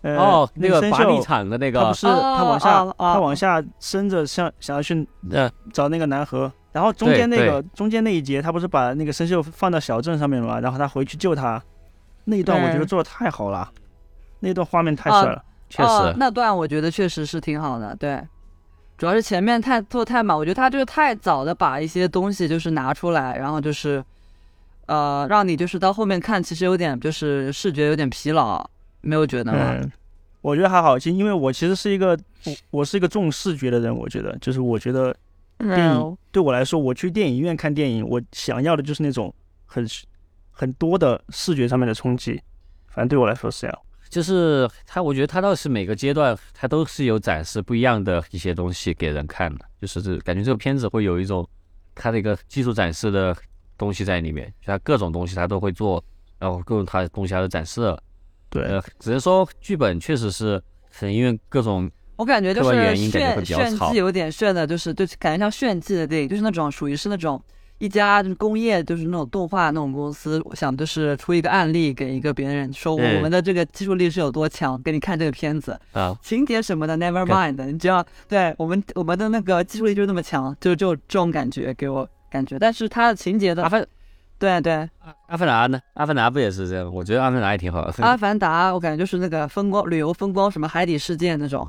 [0.00, 10.58] 呃哦，那个生拔地锈的那个他不，是他往下哦哦他往下伸着，像想要去呃，找那个南河，然后中间那个中间那一节，他不是把那个生锈放到小镇上面了吗？
[10.60, 11.62] 然后他回去救他，
[12.24, 13.70] 那一段我觉得做的太好了，
[14.40, 15.44] 那段画面太帅了。
[15.68, 18.18] 确哦实，那段我觉得确实是挺好的，对。
[18.98, 24.02] 主要是前面太做太满，我觉得他就是太早的把一些东西就是拿出来，然后就是，
[24.86, 28.68] 呃，让你就是到后面看，其实有点就是视觉有点疲劳，
[29.02, 29.72] 没有觉得吗？
[29.72, 29.92] 嗯，
[30.40, 35.14] 我觉得还好，其实因为我其实是一个我我是一个重视觉的人，我觉得就是我觉得
[35.58, 39.32] 电影嗯，对我来说，我去电影院看电影，我想要的就是那种
[39.66, 39.86] 很
[40.50, 42.40] 很多的视觉上面的冲击，
[42.88, 43.78] 反正对我来说是这样。
[44.08, 51.48] 就是他，我觉得他倒是每个阶段他都是有展示不一样的一些东西给人看的，就是这感觉这个片子会有一种
[51.94, 53.36] 他的一个技术展示的
[53.76, 56.02] 东西在里面，就他各种东西他都会做，
[56.38, 58.02] 然后各种他的东西他都展示了。
[58.48, 67.42] 对，呃，只是说剧本确实是很因为各种我感觉就是炫炫比较吵技有点炫的，就是就感觉像炫技的电影，就是那种属于是那种
[67.78, 83.86] 一家就是工业就是那种动画那种公司，我想就是出一个案例给一个别人说我们的这个技术力是有多强，给你看这个片子，啊，情节什么的 never mind，你只要对我们我们的那个技术力就是那么强，就就这种感觉给我感觉，但是它的情节的阿凡
[84.38, 85.80] 对对，阿阿凡达呢？
[85.94, 86.94] 阿凡达不也是这样？
[86.94, 88.04] 我觉得阿凡达也挺好的。
[88.04, 91.66] 阿凡达我感觉就是那个风光旅游风光什么海底世界那种，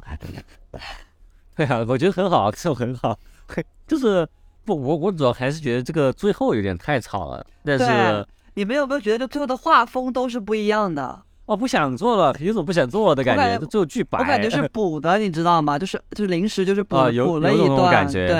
[1.55, 3.17] 对啊，我觉得很好，这种很好，
[3.87, 4.27] 就是
[4.67, 11.21] 不，我我主要还是觉得这个最后有点太吵了，但对是你们有没有觉得就最后的画风都是不一样的？
[11.45, 15.79] 哦不想做了，有种不想做的感觉，我感觉最后巨白，我感觉是补的，你知道吗？
[15.79, 18.37] 就是就是临时就是补、补了一有种感觉对，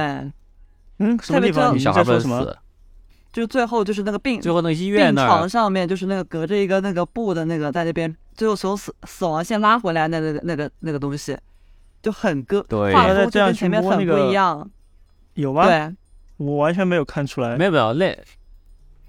[1.00, 1.68] 嗯，什么地方？
[1.68, 2.44] 特别你小孩不能在说什么？
[2.44, 2.58] 死，
[3.32, 11.38] 就最后就是那个病最后那个医院病那，床上面就是那个隔着一个那个布的那个在那边，最后从死死亡线拉回来那个那个那个东西，
[12.02, 14.70] 就很割对画风就跟前面很不一样，
[15.36, 15.66] 有吗？
[15.66, 15.96] 对，
[16.38, 17.66] 我完全没有看出来没。
[17.66, 18.18] 有没有那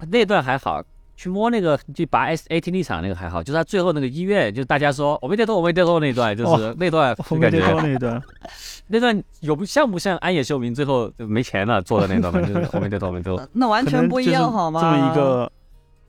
[0.09, 0.83] 那段还好。
[1.21, 8.23] 去摸那个，就拔 S A T 立场那个还好，就是他最后那个医院，就是大家说我没得动，我没得动那段，就是哦那段我没得就感觉说那一段，
[8.87, 13.49] 那段有不像不像安野秀明最后就没钱了做的那段嘛， 就是我没得动，我没得动。
[13.51, 14.79] 那完全不一样好吗？
[14.79, 15.51] 这么一个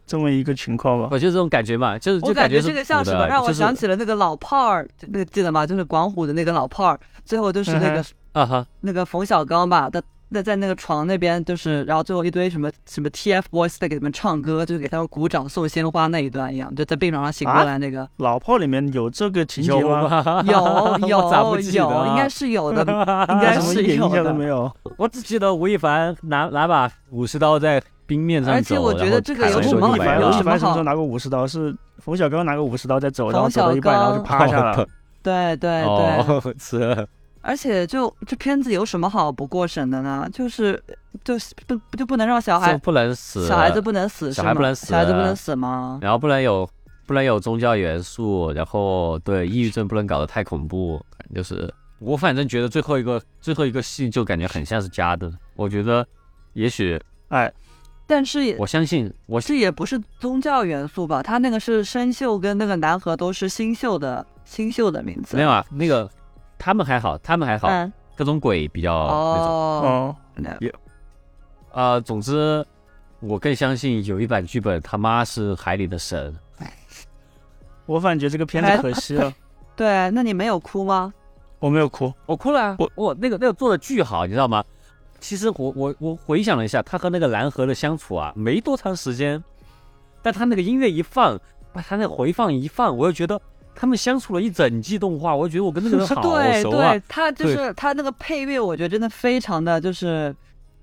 [0.06, 1.08] 这么一个情况吧。
[1.10, 5.66] 我就这种感觉嘛，就是我感觉这个像什么，让我想起了那个老炮儿，那个记得吗？
[5.66, 8.04] 就是广虎的那个老炮儿，最后就是那个嗯
[8.34, 10.00] 啊哈，那个冯小刚吧，他
[10.32, 20.42] 那在那个床那边，就是然后最后一堆什么什么 TFBOYS 在给他们唱歌，就是给他们鼓掌送鲜花那一段一样，就在病床上醒过来那个，老炮里面有这个情节吗？
[20.46, 21.08] 有？
[21.08, 22.80] 有 咋不有记得啊有，应该是有的，
[23.28, 24.34] 应该是有一点印象都的。
[24.34, 24.70] 没有？
[24.96, 31.46] 我只记得吴亦凡拿拿把武士刀在冰面上走，而且我觉得这个有什么好吴亦凡，什么好凡什么时候拿过武士刀？
[31.46, 34.86] 是冯小刚拿过武士刀在走，然后冯小走到一半，然后就刚趴下了。
[35.22, 37.06] 对对对，哦， 是
[37.42, 40.28] 而且就这片子有什么好不过审的呢？
[40.32, 40.82] 就是
[41.24, 45.98] 就是不不就不能让小孩就不能死，小孩子不能死，小孩不能死小孩子不能死吗？
[46.02, 46.68] 然后不能有
[47.06, 56.06] 不能有宗教元素，然后对抑郁症不能搞得太恐怖，就是我反正觉得最后一个最后一个戏就感觉很像是加的，我觉得
[56.52, 57.52] 也许哎，
[58.06, 61.22] 但是也我相信我这也不是宗教元素吧？
[61.22, 65.36] 他那个是生锈跟那个南河都是新秀的新秀的名字。
[65.36, 66.08] 没有啊，那个
[66.60, 69.46] 他们还好，他们还好，嗯，各种鬼比较那种。
[69.46, 70.72] 哦，哦，
[71.72, 72.64] 呃，总之，
[73.20, 76.36] 我更相信有一版剧本他妈是海里的神。
[77.86, 79.32] 我反觉这个片子可惜了，
[79.74, 81.12] 对，那你没有哭吗？
[81.58, 82.12] 我没有哭。
[82.26, 84.62] 我哭了啊，我我那个那个做的巨好，你知道吗？
[85.18, 89.42] 其实我我我回想了一下，他和那个蓝河的相处啊，没多长时间，
[90.22, 91.38] 但他那个音乐一放，
[91.72, 93.40] 把他那个回放一放，我又觉得
[93.80, 97.02] 他们相处了一整季动画，我就觉得我跟那个人好对 熟啊对，。
[97.08, 100.34] 他就是他那个配乐，我觉得真的非常的就是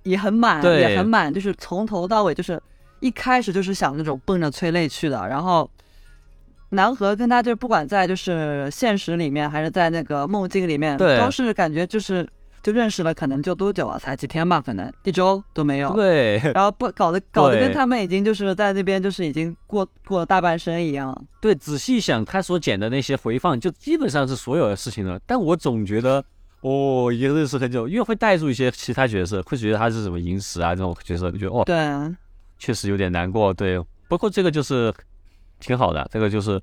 [0.02, 2.60] 也很满，对也很满，就是从头到尾就是
[3.00, 5.70] 一开始就是想那种奔着催泪去的，然后。
[6.72, 12.28] 南河跟他就是不管在就是现实里面还是在那个梦境里面，对都是感觉就是
[12.64, 13.98] 就认识了，可能就多久啊？
[13.98, 15.94] 才几天吧，可能一周都没有。
[15.96, 21.16] 对然后不搞得搞得跟他们已经就是在那边就是已经过过了大半生一样。
[21.40, 25.20] 对，仔细想，他所剪的那些回放，就基本上是所有的事情了。
[25.26, 26.24] 但我总觉得，
[26.62, 32.16] 哦，已经认识很久，因为会带入一些其他角色，会觉得他是什么萤石啊这种角色，就觉得哦，对，
[32.58, 33.54] 确实有点难过。
[33.54, 33.80] 对，
[34.10, 34.94] 不过这个就是
[35.60, 36.60] 挺好的，这个就是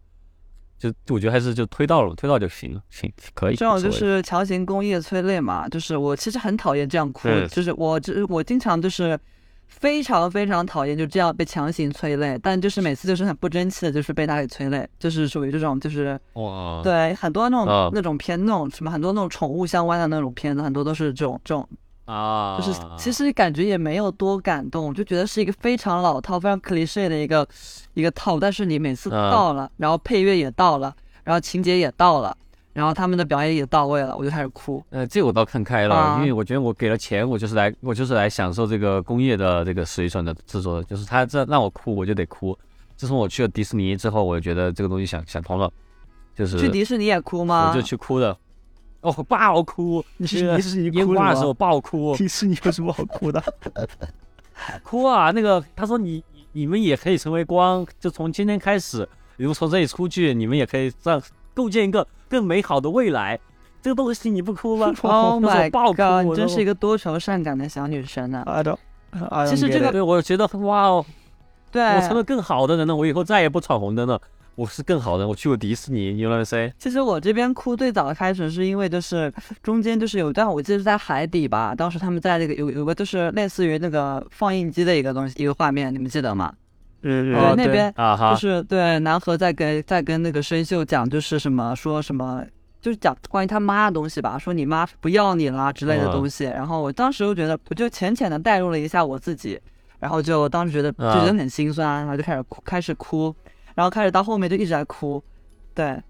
[0.79, 3.57] 就我觉得还是就推到了，推到就行了，行可以。
[3.57, 9.19] 这种就是强行工业催泪嘛，就是我其实很讨厌这样哭，就是我这我经常就是
[9.67, 21.67] 非常非常讨厌就这样被强行催泪，但就是每次就是很不争气的，就是被他给催泪，就是属于这种就是哇，对很多那种、啊那种片那种什么很多那种宠物相关的那种片子，很多都是这种这种，
[22.05, 27.47] 啊，就是其实感觉也没有多感动，就觉得是一个非常老套、非常 cliche 的一个
[27.95, 32.37] 一个套，但是你每次啊到了，然后配乐也到了，然后情节也到了，
[32.75, 34.85] 然后他们的表演也到位了，我就开始哭。
[34.91, 42.57] 呃，这个我倒看开了，啊因为我觉得我给了钱，我就是来，我就是来享受这个工业的这个水准的制作的，就是他这让我哭，我就得哭。
[42.97, 45.71] 自从我去了迪士尼之后，我就觉得这个东西想想通了，
[46.37, 47.71] 就是去迪士尼也哭吗？
[47.71, 48.37] 我就去哭的，
[49.05, 50.05] 哦，爆哭！
[50.17, 53.43] 你是这个你是你烟哭的时候爆哭，迪士尼有什么好哭的？
[54.83, 55.31] 哭啊！
[55.31, 61.21] 那个他说你你你们也可以成为光，就从今天开始，你们从这里出去，你们也可以让
[61.53, 63.39] 构建一个更美好的未来。
[63.83, 66.23] 这个东西你不哭吗 Oh my god！
[66.23, 68.79] 你我真是一个多愁善感的小女生呢、I don't.
[69.11, 71.05] I don't 其实这个对，我觉得哇哦，
[71.71, 74.19] 对，我成了更好的人了，我以后再也不闯红灯了，
[74.57, 75.27] 我是更好的。
[75.27, 76.73] 我去过迪士尼，you know saying？
[76.79, 79.33] 其实我这边哭最早的开始是因为就是
[79.63, 86.53] 中间就是有一段我记得是在海底吧，当时他们在那个有有个就是类似于那个放映机的一个东西一个画面，你们记得吗？
[87.03, 92.45] 嗯哦对，那边啊哈，就是对南河在跟在跟那个生锈讲就是什么说什么。
[92.81, 96.45] 就是讲关于他妈的东西吧，说你妈不要你啦之类的嗯东西。
[96.45, 99.59] 然后我当时就觉得，我就浅浅的带入了一下我自己，
[99.99, 103.35] 然后就当时觉得就啊觉得很心酸，然后就开始哭，开始哭，
[103.75, 105.23] 然后开始到后面就一直在哭，
[105.75, 106.01] 对，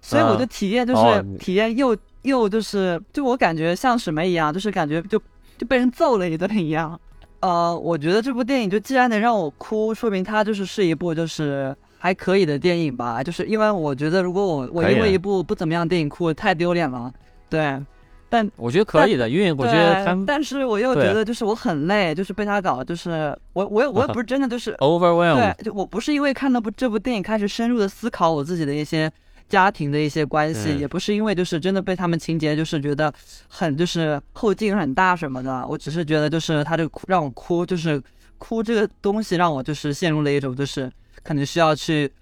[0.00, 5.20] 所以我就啊体验就是、体验又又就是就我感觉像什么一样，就是感觉就
[5.56, 6.98] 就被人揍了一顿一样。
[7.40, 13.22] 呃，我觉得这部电影就既然能让我哭，说明它就是是一部就是还可以的电影吧。
[13.22, 17.12] 就是因为我觉得如果我我因为一部不怎么样的电影哭，太丢脸了。
[17.48, 17.80] 对，
[18.30, 24.74] 但我觉得可以的，因为我觉得但是我又觉得就是我很累，就是被他搞，就是我我也我也不是真的就是。
[24.80, 29.10] overwhelm，对，就我不是因为看了部这部电影开始深入的思考我自己的一些
[29.48, 33.12] 家庭的一些关系，嗯也不是因为就是真的被他们情节就是觉得
[33.48, 38.00] 很就是后劲很大什么的，我只是觉得就是他这个哭让我哭，就是
[38.36, 40.90] 哭这个东西让我就是陷入了一种就是
[41.22, 42.12] 可能需要去，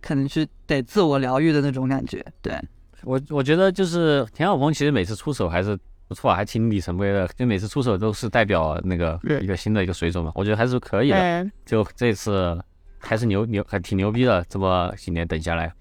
[0.00, 2.58] 可能去得自我疗愈的那种感觉，对，
[3.04, 5.78] 我我觉得就是田晓峰其实每次出手还是
[6.08, 11.16] 不错，还挺里程碑的，就每次出手都是代表那个一个新的一个水准嘛，我觉得还是可以的。
[11.16, 12.58] 嗯，就这次
[12.98, 15.72] 还是牛牛还挺牛逼的，这么几年等下来，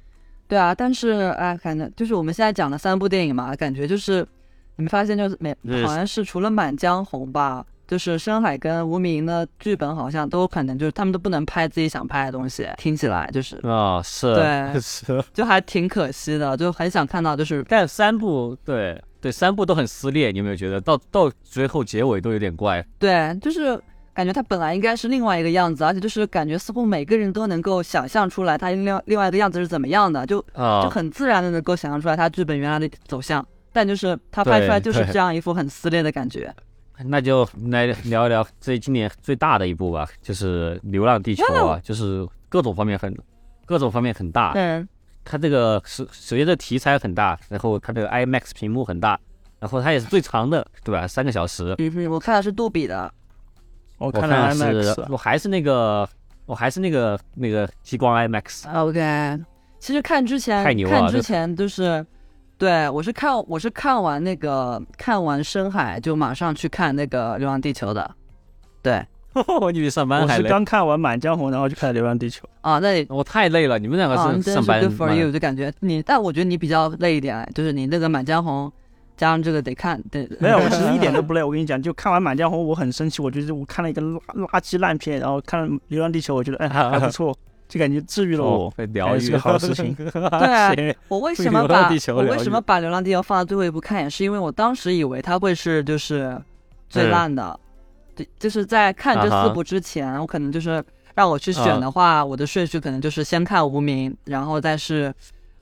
[0.48, 4.26] 对啊，但是哎，反正就是我们现在讲的三部电影嘛，感觉就是
[4.76, 20.80] 你们发现就是每好像是除了《满江红》吧，就是深海跟无名的剧本好像都可能就是他们都不能拍自己想拍的东西，听起来就是啊、是，对 是， 就还挺可惜的，就很想看到就是但三部对对三部都很撕裂，你有没有觉得？
[20.80, 22.86] 到到最后结尾都有点怪？
[23.00, 23.82] 对，就是
[24.14, 36.54] 感觉他本来应该是另外一个样子，而且就是感觉似乎每个人都能够想象出来他另另外一个样子是怎么样的，就啊、就很自然的能够想象出来他剧本原来的走向，但就是他拍出来就是这样一副很撕裂的感觉。
[37.06, 43.16] 那就来聊一聊这今年最大的一部吧，就是《流浪地球》啊，就是各种方面很
[43.66, 44.52] 各种方面很大。
[44.56, 44.88] 嗯，
[45.24, 49.20] 它这个首首先这题材很大，然后它这个 IMAX 屏幕很大，
[49.60, 51.08] 然后它也是最长的，对吧？
[51.08, 51.74] 三个小时。
[51.78, 53.12] 嗯哼，我看的是杜比的，
[53.98, 56.08] 我我看的是我还是那个
[56.46, 58.70] 我还是那个那个激光 IMAX。
[58.74, 59.40] OK，
[59.80, 62.06] 其实看之前太牛了看之前就是，
[62.60, 68.12] 对我是看我是看完那个看完深海就马上去看那个流浪地球的，
[68.84, 69.02] 对
[69.72, 70.44] 你比上班我是。
[70.44, 72.46] 刚看完《满江红》，然后就看了《流浪地球》。
[72.60, 78.68] 啊，那你我太累了，你们两个啊，是你真是上班 good for you，就感觉你，但我觉得你比较累一点，就是你那个《满江红》
[79.16, 81.42] 加上这个得看，对，没有，我其实一点都 不累。
[81.42, 87.34] 我跟你讲，就看完《满江红》，我很生气，我觉得我看了一个垃垃圾烂片，然后看了《流浪地球》，我觉得哎还不错，
[87.70, 88.74] 就感觉治愈了我哦，。
[88.76, 89.96] 被疗愈哎是个好事情。
[89.96, 90.76] 对啊
[91.08, 96.38] 我为什么把我为什么把《流浪地球》放到最后一部看，也是因为我当时以为它会是就是
[96.90, 97.12] 最嗯。
[97.12, 97.58] 烂的，
[98.16, 100.84] 对，就是在看这四部之前，我可能就是
[101.16, 105.10] 让我去选的话，我的顺序可能就是先看《无名》，然后再是《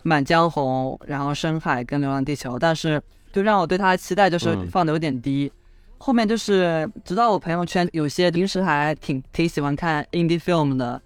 [0.03, 3.01] 满江红》，然后《深海》跟《流浪地球》，但是
[3.33, 4.67] 就让我对它的期待就是嗯。
[4.67, 5.51] 放的有点低。
[5.99, 11.01] 后面就是直到我朋友圈有些平时还挺挺喜欢看 indie film 的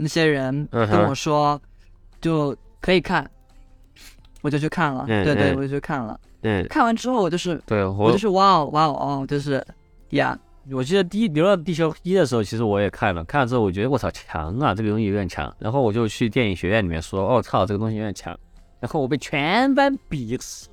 [0.00, 1.60] 那些人跟我说，
[2.20, 3.28] 就可以看，
[4.42, 5.04] 我就去看了。
[5.08, 5.56] 嗯对对，嗯。
[5.56, 6.18] 我就去看了。
[6.42, 9.62] 嗯，看完之后，我就是对我我就是哇哦哇哦哦，就是
[10.10, 10.38] 呀，
[10.72, 18.34] 我记得第一《流浪地球一》的时候，其实我也看了，看了之后我觉得我操强啊，这个东西有点强，然后我就去电影学院里面说，哦操，这个东西有点强，
[18.80, 20.66] 然后我被全班鄙视，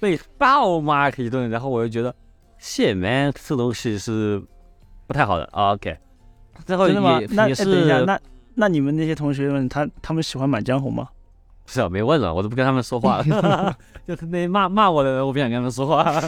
[0.00, 2.14] 被暴骂一顿，然后我就觉得
[2.58, 4.42] ，shit man，这东西是
[5.06, 5.44] 不太好的。
[5.52, 5.94] 啊 OK，
[6.64, 7.20] 最后真的吗？
[7.20, 7.26] 也？
[7.32, 8.18] 那也是那
[8.54, 11.08] 那你们那些同学们，他他们喜欢《满江红》吗？
[11.64, 13.76] 不是啊，没问了，我都不跟他们说话了，
[14.06, 16.20] 就是那骂骂我的人，我不想跟他们说话。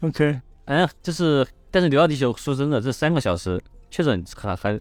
[0.00, 3.60] OK，嗯， 就是，但是《流浪地球》说真的，这三个小时
[3.90, 4.80] 确实很很很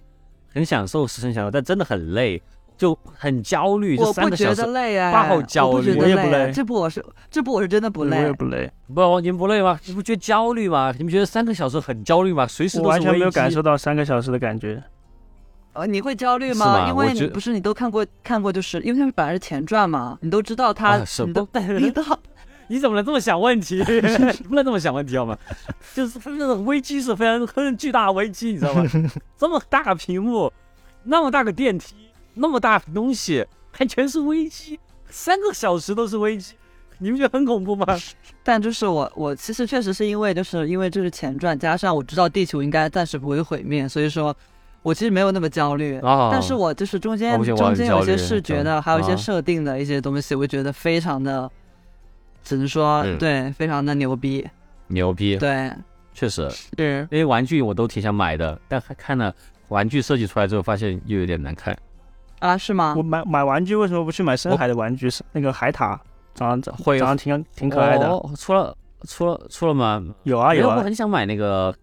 [0.53, 2.41] 很享受，是很享受，但真的很累，
[2.77, 3.97] 就很焦虑。
[3.97, 8.33] 这我不觉三个小时得累哎，爆焦虑我也不累，这部我是这部我是真的不累我也。
[8.33, 9.77] 不累，不，你们不累吗？
[9.85, 10.93] 你不觉得焦虑吗？
[10.97, 12.47] 你们觉得三个小时很焦虑吗？
[12.47, 14.81] 随时都是我完全没有感受到三个小时的感觉。
[15.75, 16.87] 呃，你会焦虑是吗？
[16.89, 22.01] 因为你不是你都看过看过，就是因为它本来是前传嘛，你都知道它，你都不你都
[22.67, 23.83] 你怎么能这么想问题？
[24.49, 25.37] 不能这么想问题好吗？
[25.93, 28.83] 就是 那种危机是非常很巨大的危机，你知道吗？
[29.37, 30.51] 这么大个屏幕，
[31.03, 31.93] 那么大个电梯，
[32.33, 36.53] 那么大的东西，还全是危机，三个小时都是危机，
[36.97, 37.85] 你们觉得很恐怖吗？
[38.43, 44.35] 但就是我我其实确实是因为就是因为这是前传，加上我知道地球应该暂时不会毁灭，所以说
[44.85, 45.99] 我其实没有那么焦虑。
[46.01, 51.49] 啊但是我就是中间中间有一些视觉的，还有一些啊设定的一些东西，我觉得非常的，
[52.43, 54.47] 只能说、嗯对，非常的牛逼。
[54.87, 55.71] 牛逼，对，
[56.13, 59.33] 确实，是因为玩具我都挺想买的，但还看了
[59.69, 61.75] 玩具设计出来之后，发现又有点难看。
[62.37, 63.01] 啊，是吗我？
[63.01, 65.09] 买买玩具为什么不去买深海的玩具？
[65.09, 65.97] 是那个海獭，
[66.35, 68.07] 长得会长得挺挺可爱的。
[68.07, 68.77] 哦，出了
[69.07, 70.03] 出了出了吗？
[70.21, 71.73] 有啊有啊，因为我很想买那个《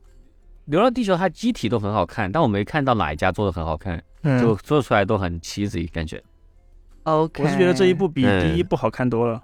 [0.67, 6.23] 流浪地球》，它机体都很好看，但我没看到哪一家做的很好看，就嗯，做出来都很 cheesy 感觉。
[7.05, 9.43] OK，我是觉得这一部比嗯第一部好看多了，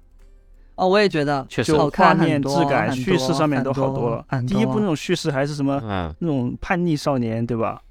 [0.77, 4.25] 哦，我也觉得确实就画好看面、质感、叙事上面都好多了。
[4.29, 7.83] 很第一部那种叙事还是什么嗯，那种叛逆少年，对吧？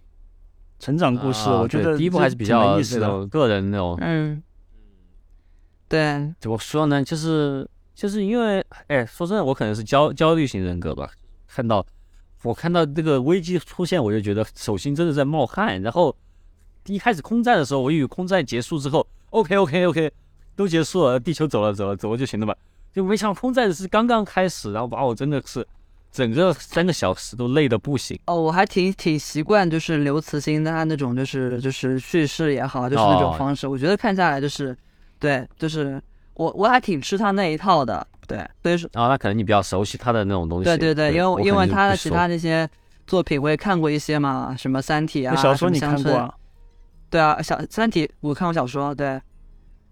[0.80, 3.08] 成长故事，啊我觉得第一部还是比较意思的。
[3.08, 4.42] 那种个人那种，嗯，
[5.90, 7.04] 对，怎么说呢？
[7.04, 11.10] 就是就是因为，哎，说真的，我可能是焦焦虑型人格吧。
[11.48, 11.86] 看到
[12.48, 15.82] 我看到这个危机出现，我就觉得手心真的在冒汗。
[15.82, 16.16] 然后
[16.86, 20.12] 一开始空战的时候，我以为空战结束之后，OK OK OK，
[20.56, 22.56] 都结束了，地球走了走了走了就行了吧？
[22.94, 25.68] 就没想到空战是刚刚开始，然后把我真的是
[26.10, 28.18] 整个三个小时都累得不行。
[28.26, 34.76] 哦，我还挺挺习惯，就是刘慈欣他那种就是就是叙事也好，就是那种哦方式，我觉得看下来就是，
[35.20, 36.02] 对，就是
[36.34, 40.66] 我我还挺吃他那一套的，对，所以说然后那可能你比较熟悉他的那种东西。
[40.66, 42.70] 对对对，因为因为他的其他那些
[43.08, 45.80] 作品我也看过一些嘛，什么《三体》啊，小说你？
[45.80, 46.34] 看过啊？
[47.10, 49.20] 对啊，小《三体》我看过小说，对，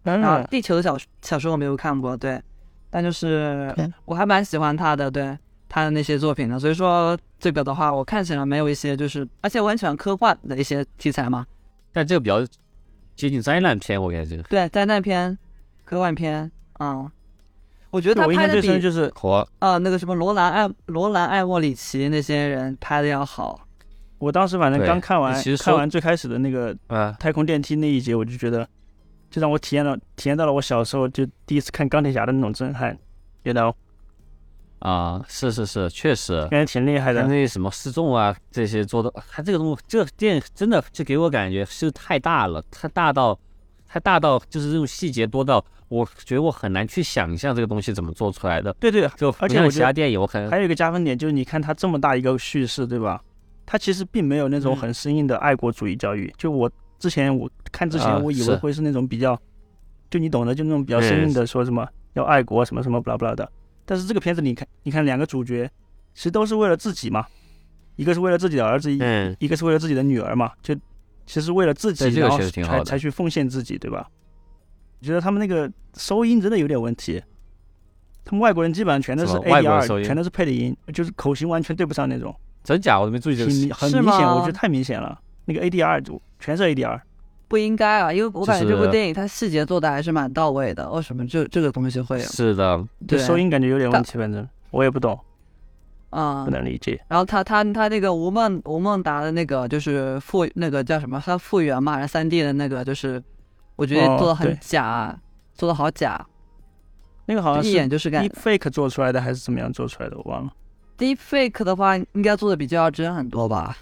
[0.04, 2.42] 然后嗯《地球》的小小说我没有看过，对，
[2.90, 5.38] 但就是嗯我还蛮喜欢他的，对
[5.70, 11.46] 他的那些作品的，所以说这个的话，我看起来没有一些就是，而且我很喜欢科幻的一些题材嘛，
[11.94, 12.46] 但这个比较
[13.16, 15.38] 接近灾难片，我感觉对，灾难片、
[15.86, 17.10] 科幻片，嗯，
[17.96, 19.48] 我觉得他拍的比最深就是火。
[19.60, 23.58] 啊那个什么罗兰艾罗兰艾莫里奇那些人拍的要好，
[24.18, 28.68] 我当时反正刚看完其实看完最开始的那个啊，太空电梯那一节，我就觉得，
[29.32, 32.98] 就让我体验到体验到了我小时候就第一次看钢铁侠的那种震撼
[33.44, 33.74] ，you know，
[34.80, 37.24] 啊，是是是，确实，感觉挺厉害的。
[37.24, 43.40] 那些什么失重啊这些做的，他这个东西，这个电影真的就给我感觉是太大了，太大到，
[43.88, 48.74] 太大到就是这种细节多到，我觉得我很难去想象这个东西怎么做出来的。
[48.80, 53.22] 对对，就而且我觉得其他电影，我可能还有一个加分点就是，你看它这么大一个叙事，对吧？
[53.66, 56.32] 它其实并没有那种嗯很生硬的爱国主义教育。
[56.38, 56.70] 就我
[57.00, 59.40] 之前我看之前，啊我以为会是那种比较，
[60.10, 63.52] 就你懂的，就那种比较生硬的，说什么要爱国什么什么不拉不拉的。
[63.86, 65.70] 但是这个片子你看，你看两个主角，
[66.14, 67.26] 其实都是为了自己嘛，
[67.96, 70.76] 一个是为了自己的儿子，一嗯，一个是为了自己的女儿嘛，就
[71.26, 74.08] 其实为了自己，然后才才去奉献自己，对吧？
[75.06, 77.22] 我觉得他们那个收音真的有点问题，
[78.24, 80.04] 他们外国人基本上全都是 ADR，收音？
[80.04, 83.00] 全都是配的音，就是口型完全对不上那种，真假？
[83.00, 83.76] 我都没注意这个。
[83.76, 85.20] 很明显，我觉得太明显了。
[85.46, 87.00] 那个 ADR 就全是 ADR，
[87.48, 91.24] 不应该啊，因为我感觉这部电影它细节做的还是蛮到位的，为什么？
[91.28, 92.26] 这这个东西会有？
[92.26, 92.76] 是的，
[93.08, 94.48] 就对，收音感觉有点问题，反正。
[94.72, 95.20] 我也不懂，
[96.10, 96.46] 啊。
[96.46, 97.00] 不，能理解。
[97.08, 101.22] 然后他他他那个吴孟吴孟达的那个就是复那个叫什么？
[101.24, 103.22] 他复原嘛，然后三 D 的那个就是，
[103.76, 105.20] 我觉得哦做的很对假，
[105.54, 106.26] 做的好假。
[107.28, 110.54] 那个好像一眼就是干 deep fake 做出来的还是怎么样做出来的，我忘了。
[110.98, 113.78] deep fake 的话，应该做的比较要真很多吧？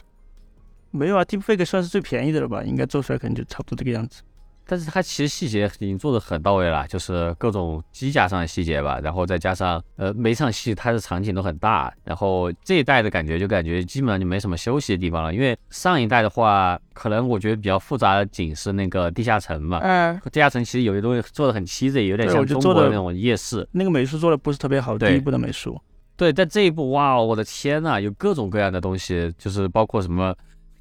[0.92, 2.64] 没有啊，deep fake 算是最便宜的了吧？
[2.64, 4.22] 应该做出来可能就差不多这个样子。
[4.66, 23.68] 但是它其实细节已经做的很到位了，就是各种机甲上的细节吧，然后再加上呃每场戏它的场景都很大，然后这一代的感觉就感觉基本上就没什么休息的地方了，因为上一代的话，可能我觉得比较复杂的景是那个地下城嘛，嗯，地下城其实有些东西做的很 cheesy，有点像中国的那种夜市。
[23.72, 25.80] 那个美术做的不是特别好，对第一部的美术。
[26.16, 30.34] 对，在这一部哇，我的天呐，有各种各样的东西，就是包括什么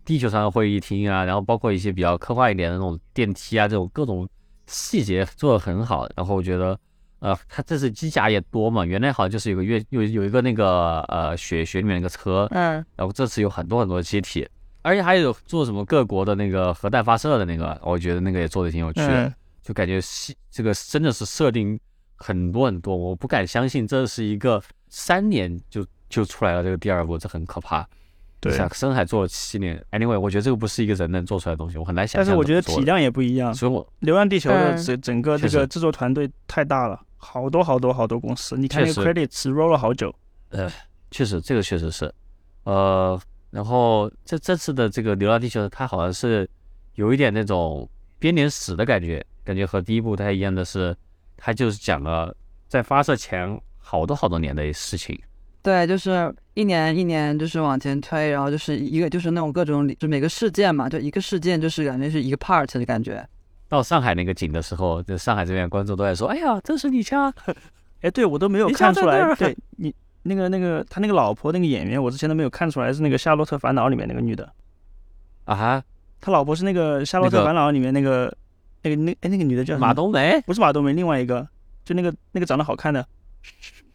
[0.04, 4.28] 地球上的会议厅啊，然后包括一些比较科幻一点的那种电梯啊，这种各种
[4.66, 6.08] 细节做的很好。
[6.16, 6.78] 然后我觉得，
[7.20, 14.48] 呃，它这次机甲也多嘛，原来好像就是有个月有 有一个那个呃雪雪里面那个车，嗯，然后这次有很多很多机体，
[14.82, 19.26] 而且还有做什么各国的那个核弹发射的那个，我觉得那个也做的挺有趣的。
[19.26, 21.78] 嗯，就感觉细这个真的是设定
[22.16, 27.88] 很多很多，我不敢相信这是一个三年就就出来了这个第二部，这很可怕。
[28.42, 28.52] 对。
[28.54, 32.26] 像深海做了七年，anyway，我觉得这个不是一个人能做出来的东西，我很难想象。
[32.26, 38.58] 但是我觉得体，量也不一样，《所以我流浪地球》的嗯整整个这个制作团队太大了，好多好多好多公司。
[38.58, 40.14] 你看那个 credits roll 了好久。
[40.50, 40.70] 呃
[41.10, 42.12] 确实这个确实是，
[42.64, 43.20] 呃，
[43.50, 46.48] 然后这这次的这个《流浪地球》，它好像是
[46.94, 47.88] 有一点那种
[48.18, 50.96] 编年史的感觉，感觉和第一部不太一样的是，
[51.36, 52.34] 它就是讲了
[52.66, 55.20] 在发射前好多好多年的事情。
[55.62, 63.24] 对，就是一年一年就是往前推，然后就是一个就是那种各种就每个事件嘛，就一个事件就是感觉是一个 part 的感觉。
[63.68, 67.32] 到上海那个景的时候，就上海这边观众都在说：“哎呀，这是你家。
[68.02, 69.34] 哎，对我都没有看出来。
[69.36, 69.94] 对你
[70.24, 74.52] 那个那个他那个老婆那个演员，我之前都没有看出来是那个《夏洛特烦恼》里面那个女的。”
[75.46, 75.82] 啊哈，
[76.20, 78.36] 他老婆是那个《夏洛特烦恼》里面那个
[78.82, 81.48] 那个那哎那个女的叫马冬梅，不是马冬梅，另外一个
[81.84, 83.06] 就那个那个长得好看的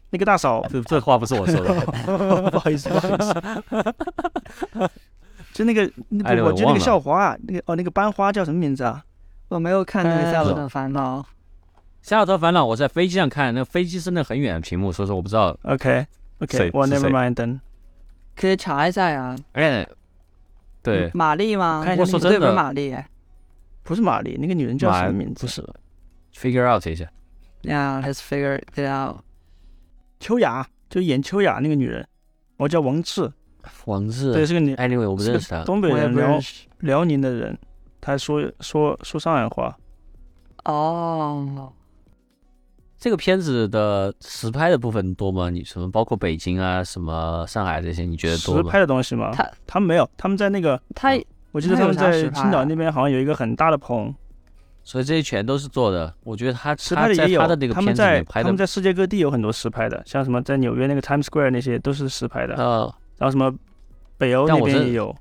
[0.09, 0.65] 那个大嫂。
[0.69, 1.73] 这这话不是我说的。
[2.51, 4.89] 不好意思，不好意思。
[5.53, 9.03] 就那个，那哎个我就那个校花啊，那个哦，那个班花叫什么名字啊？
[9.47, 11.19] 我没有看那个《夏洛嗯特烦恼》，
[12.01, 15.57] 夏洛特烦恼，我在飞机上看，那个飞机是那很远的屏幕，所以说我不知道。
[15.63, 16.05] OK
[16.49, 17.59] 谁 OK，我是 never 谁 mind then。
[18.35, 19.35] 可以查一下呀。
[19.53, 19.87] 哎，
[20.83, 21.83] 对，玛丽吗？
[21.97, 22.95] 我说真的玛丽。
[23.83, 25.41] 不是玛丽，那个女人叫什么名字？
[25.41, 25.67] 不是
[26.35, 27.05] ，figure out 一下。
[27.63, 29.21] Yeah, let's figure it out.
[30.19, 32.07] 秋雅，就演秋雅那个女人，
[32.57, 33.31] 我叫王志，
[33.85, 35.63] 王志对，是个女，，anyway，我不认识她。
[35.63, 36.39] 东北人，辽。
[36.81, 37.57] 辽宁的人，
[37.99, 39.75] 他说说说上海话。
[40.65, 41.73] 哦，
[42.99, 45.49] 这个片子的实拍的部分多吗？
[45.49, 48.79] 你什么包括北京啊、什么上海这些，你觉得多吗实拍？
[48.79, 49.31] 的东西吗？
[49.33, 51.17] 他他们没有，他们在那个，他
[51.51, 54.13] 我记得他们在青岛那边好像有一个很大的棚，
[54.87, 56.13] 所以这些全都是做的。
[56.23, 63.53] 我觉得他实他拍的也有在他的那个他们片子里在面拍的他们，在世界各地有很多实拍的，像什么在纽约那个 Times Square 那些都是实拍的，呃，然后什么
[64.17, 65.13] 北欧那但我真边也有。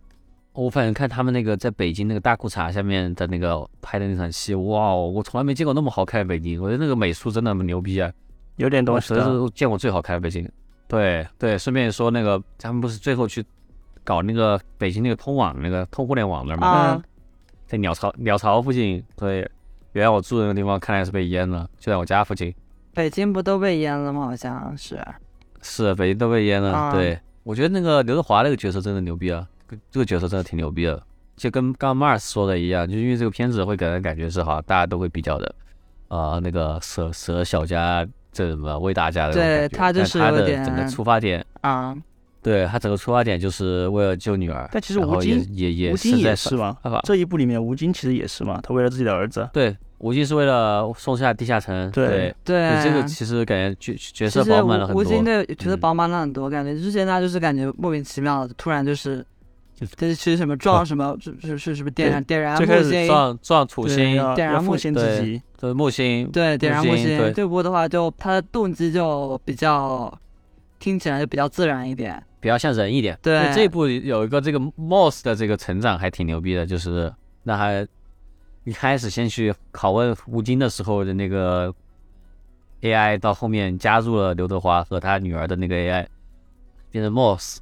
[0.52, 8.08] 我反正看他们那个在北京那个大裤衩下面的那个拍的那场戏，哇哦，我从来没见过那么好看的北京，我觉得那个美术真的很牛逼啊！
[8.54, 9.38] 有点东我真西的。
[9.38, 10.48] 是见过最好看的北京。
[10.86, 13.44] 对对，顺便说那个他们不是最后去
[14.04, 16.68] 搞那个北京那个通网那个通互联网那儿吗？
[16.68, 17.02] 啊，
[17.66, 19.46] 在鸟巢鸟巢附近，对，
[19.96, 22.54] 原来我住的那个地方看来是被淹了，就在我家附近。
[22.92, 24.26] 北京不都被淹了吗？
[24.26, 25.00] 好像是。
[25.62, 26.70] 是北京都被淹了。
[26.70, 29.48] 啊对，我觉得那个刘德华那个角色真的牛逼啊，
[29.90, 31.02] 这个角色真的挺牛逼的。
[31.34, 35.54] 就跟刚刚 Mars 说的一样，就因为这个片子会给人感觉是好像大家都会比较的，
[36.08, 41.96] 呃，那个舍舍小家这什么为大家的对他就是他的整个出发点，啊，
[42.42, 49.48] 对他整个出发点就是为了救女儿，但其实吴然后也京也也吴京也是嘛，这一部里面吴京其实也是嘛，他为了自己的儿子。
[49.52, 55.32] 对，吴京是为了送下地下城，对对，对，这个其实感觉角角色饱满了很吴京多。
[55.34, 59.24] 的角色嗯饱满了很多，感觉之前他就是感觉莫名其妙的，突然就是
[59.96, 63.06] 就是什么撞 什么，是是是是不是点燃点燃最开始木星？
[63.06, 67.18] 撞撞土星，点燃木要奉献自对己，对木星，对，点燃木星。
[67.18, 70.12] 对这部的话就他的动机就比较
[70.78, 72.22] 听起来就比较自然一点。
[72.38, 73.18] 比较像人一点。
[73.22, 77.12] 对这一部有一个这个 Moss 的这个成长还挺牛逼的，就是
[77.42, 77.84] 让他
[78.66, 81.72] 一开始先去拷问吴京的时候的那个
[82.82, 86.04] AI，到后面加入了刘德华和他女儿的那个 AI，
[86.90, 87.58] 变成 Moss。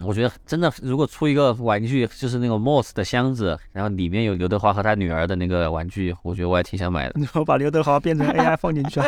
[0.00, 7.14] 我觉得真的，如果出一个玩具，就是那个 Moss 的箱子，然后里面有刘德华和他女儿的那个玩具，我觉得我还挺想买的。
[7.20, 9.00] 然后把刘德华变成 AI 放进去。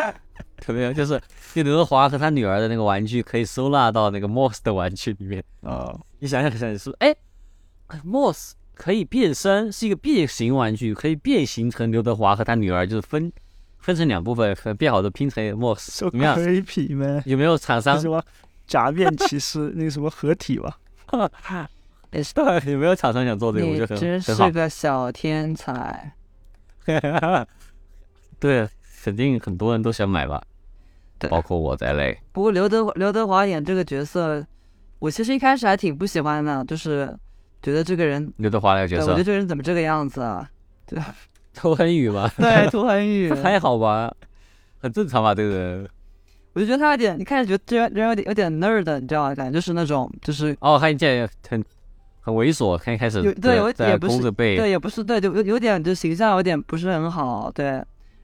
[0.69, 0.93] 有没有？
[0.93, 1.21] 就是
[1.53, 5.43] 就刘德华和他女儿的那个玩具可以收纳到那个 Moss 的玩具里面。
[5.63, 6.97] 哦，你想想看，是不是？
[7.01, 7.15] 哎
[8.07, 13.31] ，Moss 可以变身，是一个变形玩具，可以变形成刘德华和他女儿，就是分
[13.77, 18.25] 分成两部分，和变好的拼成 MOS，So 怎么样？creepy man，有没有厂商什么
[18.67, 20.79] 假面骑士那个什么合体吧？
[22.11, 22.33] 也 是
[22.71, 23.67] 有没有厂商想做这个？
[23.67, 24.53] 我觉得很真很好是。
[24.53, 26.15] 个小天才。
[28.41, 28.67] 对，
[29.05, 30.43] 肯定很多人都想买吧，
[31.19, 32.19] 对包括我在内。
[32.33, 34.43] 不过刘德刘德华演这个角色，
[35.01, 37.15] 我其实一开始还挺不喜欢的，就是
[37.63, 40.49] 觉得这个人，刘德华那个角色，我觉得这个人怎么这个样子啊？
[40.87, 40.99] 对，
[41.55, 44.13] 涂恒宇嘛， 对，涂恒宇， 还好吧，
[44.81, 45.89] 很正常吧，这个人。
[46.53, 49.35] 我就觉得他有点，你开始觉得这人有点有点 nerd，你知道吗？
[49.35, 51.63] 感觉就是那种就是哦，看见很
[52.21, 57.81] 很猥琐，看一开始有对有在也不是弓着背，对，也不是对，就有有点就形象有点不是很好，对，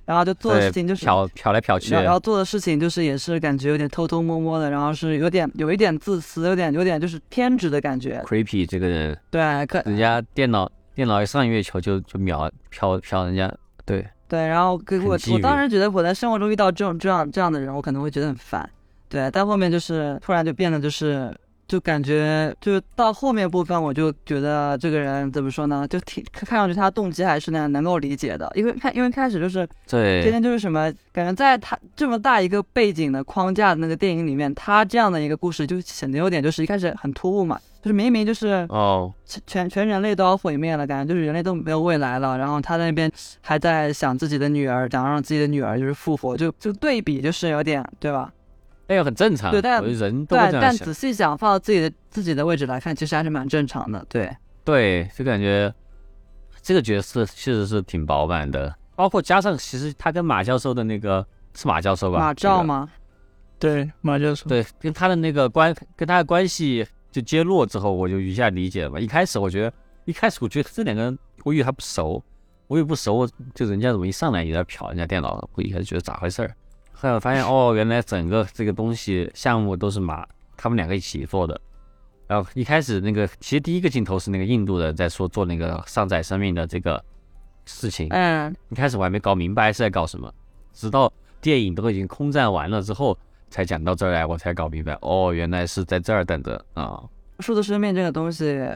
[0.06, 1.04] 然后就做的事情就是。
[1.04, 8.22] 瞟瞟来瞟去然后，做的事情就是也是感觉有点偷偷摸摸的，然后是有点有一点自私，有点有点就是偏执的感觉。
[8.26, 13.52] creepy 这个人，对，可人家电脑电脑一上月球就就秒瞟瞟人家，
[13.84, 18.68] 对，对，然后给我我当时觉得我在生活中遇到这种这样这样的人，我可能会觉得很烦。
[19.08, 21.32] 对，但后面就是突然就变得就是
[21.68, 43.10] 就感觉就到后面部分，我就觉得这个人怎么说呢，就挺看看上去他动机还是能能够理解的，因为看因为开始就是天对，天就是什么，感觉在他这么大一个背景的框架的那个电影里面，他这样的一个故事就显得有点就是一开始很突兀嘛，就是明明就是哦，全全全人类都要毁灭了，感觉就是人类都没有未来了，然后他在那边
[43.40, 48.32] 还在想自己的女儿，想让自己的女儿就是复活，就就对比就是有点对吧？
[48.88, 54.04] 那个很正常，对但人都会对，但这样想，仔细想放到自己的自己的位置来看，其实还是蛮正常的。
[54.08, 54.34] 对，
[54.64, 55.72] 对，就感觉
[56.62, 62.18] 这个角色确实是挺饱满的，包括加上其实他跟马教授的那个是马教授吧？
[62.18, 62.54] 马这个？
[62.54, 62.88] 照吗？
[63.58, 64.48] 对，马教授。
[64.48, 69.00] 对，跟他的那个关跟他的关系就揭露之后，我就一下理解了嘛。
[69.00, 69.72] 一开始我觉得，
[70.04, 72.22] 一开始我觉得这两个人，我以为还不熟，
[72.66, 76.54] 我以为不熟，就人家怎么一上来也在瞟人家电脑，我一开始觉得咋回事儿，
[76.98, 81.60] 后来我发现哦，原来整个这个东西项目都是马他们两个一起做的。
[82.26, 87.02] 然后一开始那个，其实第一个镜头是那个印度的在说做那个上载生命的这个
[87.66, 90.32] 事情，嗯，一开始我还没搞明白是在搞什么，
[90.72, 93.16] 直到电影都已经空战完了之后，
[93.50, 97.00] 才讲到这儿来，我才搞明白，哦，原来是在这儿等着啊，
[97.40, 98.66] 数字生命这个东西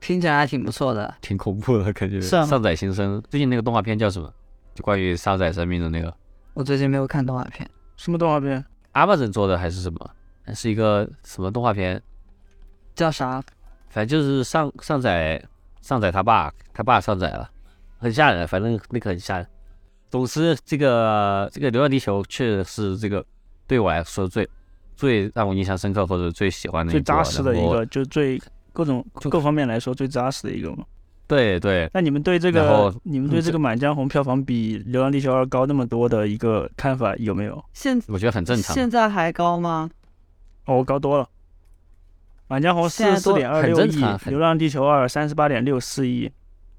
[0.00, 1.14] 听起来还挺不错的。
[1.22, 2.20] 挺恐怖的感觉。
[2.20, 4.30] 是啊上载新生，最近那个动画片叫什么？
[4.74, 6.12] 就关于上载生命的那个
[6.54, 10.10] 我最近没有看动画片，什么动画片？Amazon 做的还是什么？
[10.54, 12.02] 是一个什么动画片？
[12.94, 13.42] 叫啥？
[13.88, 15.42] 反正就是上上载
[15.80, 17.48] 上载他爸，他爸上载了，
[17.98, 19.46] 很吓人，反正那个很吓人。
[20.10, 23.24] 总之，这个这个《流浪地球》确实是这个
[23.68, 24.48] 对我来说最
[24.96, 30.84] 最让我印象深刻或者最喜欢的最扎实的一个，就最各种各方面来说最扎实的一个嘛。
[31.30, 37.64] 对对，那你们对这个，你们对这个《满江红》票房比《流浪地球二》高那么多的一个看法有没有？
[37.72, 38.74] 现我觉得很正常。
[38.74, 39.88] 现在还高吗？
[40.64, 41.24] 哦，高多了。
[42.48, 46.28] 《满江红》四十四点二六亿，《正常很流浪地球二》三十八点六四亿，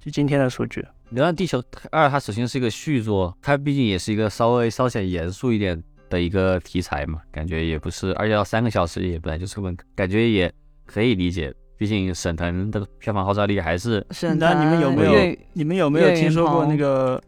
[0.02, 0.82] 就今天的数据。
[1.11, 10.53] 《流浪地球二》它首先是一个续作，它毕竟也是一个稍微稍显严肃一点的一个题材嘛，感觉也不是，而且要三个小时也本来就是问，感觉也
[10.86, 11.53] 可以理解。
[11.81, 17.19] 毕竟沈腾的票房号召力还是沈腾你们有没有你们有没有听说过那个？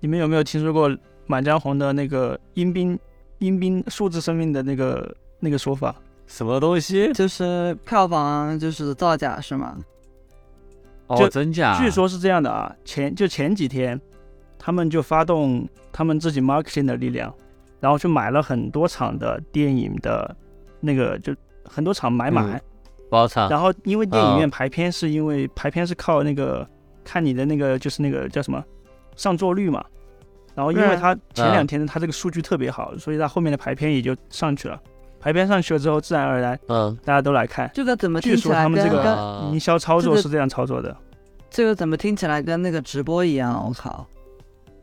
[0.00, 0.90] 你们有没有听说过
[1.28, 2.98] 《满江红》的那个阴兵
[3.38, 5.94] 阴兵数字生命的那个那个说法？
[6.26, 7.12] 什么东西？
[7.12, 9.78] 就是票房就是造假是吗？
[11.06, 11.78] 哦，真假？
[11.78, 14.00] 据说是这样的啊，前就前几天，
[14.58, 17.32] 他们就发动他们自己 marketing 的力量，
[17.78, 20.36] 然后去买了很多场的电影的
[20.80, 21.32] 那个，就
[21.64, 22.60] 很多场买满。
[23.10, 26.66] 包场然后因为电影啊院排片是因为排片是靠那个
[27.04, 28.62] 看你的那个就是那个叫什么
[29.16, 29.84] 上座率嘛，
[30.54, 34.80] 然后因为嗯它前啊两天它这个数据特别好，所以它后面的排片也就上去了。
[35.20, 37.68] 排片上去了之后，自然而然嗯，大家都来看。
[37.74, 40.96] 这个怎么听据起来跟说他们这个营销操作是这样操作的。
[41.50, 43.66] 这个怎么听起来跟那个直播一样？
[43.66, 44.06] 我靠！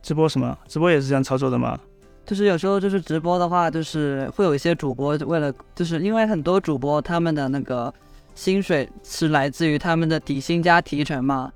[0.02, 0.58] 直播什么？
[0.68, 1.80] 直播也是这样操作的吗？
[2.26, 7.94] 就是有时候就是直播的话，就是会有一些主播为了，就是因为很多主播他们的那个
[8.36, 11.52] 薪水是来自于他们的底薪加提成嘛，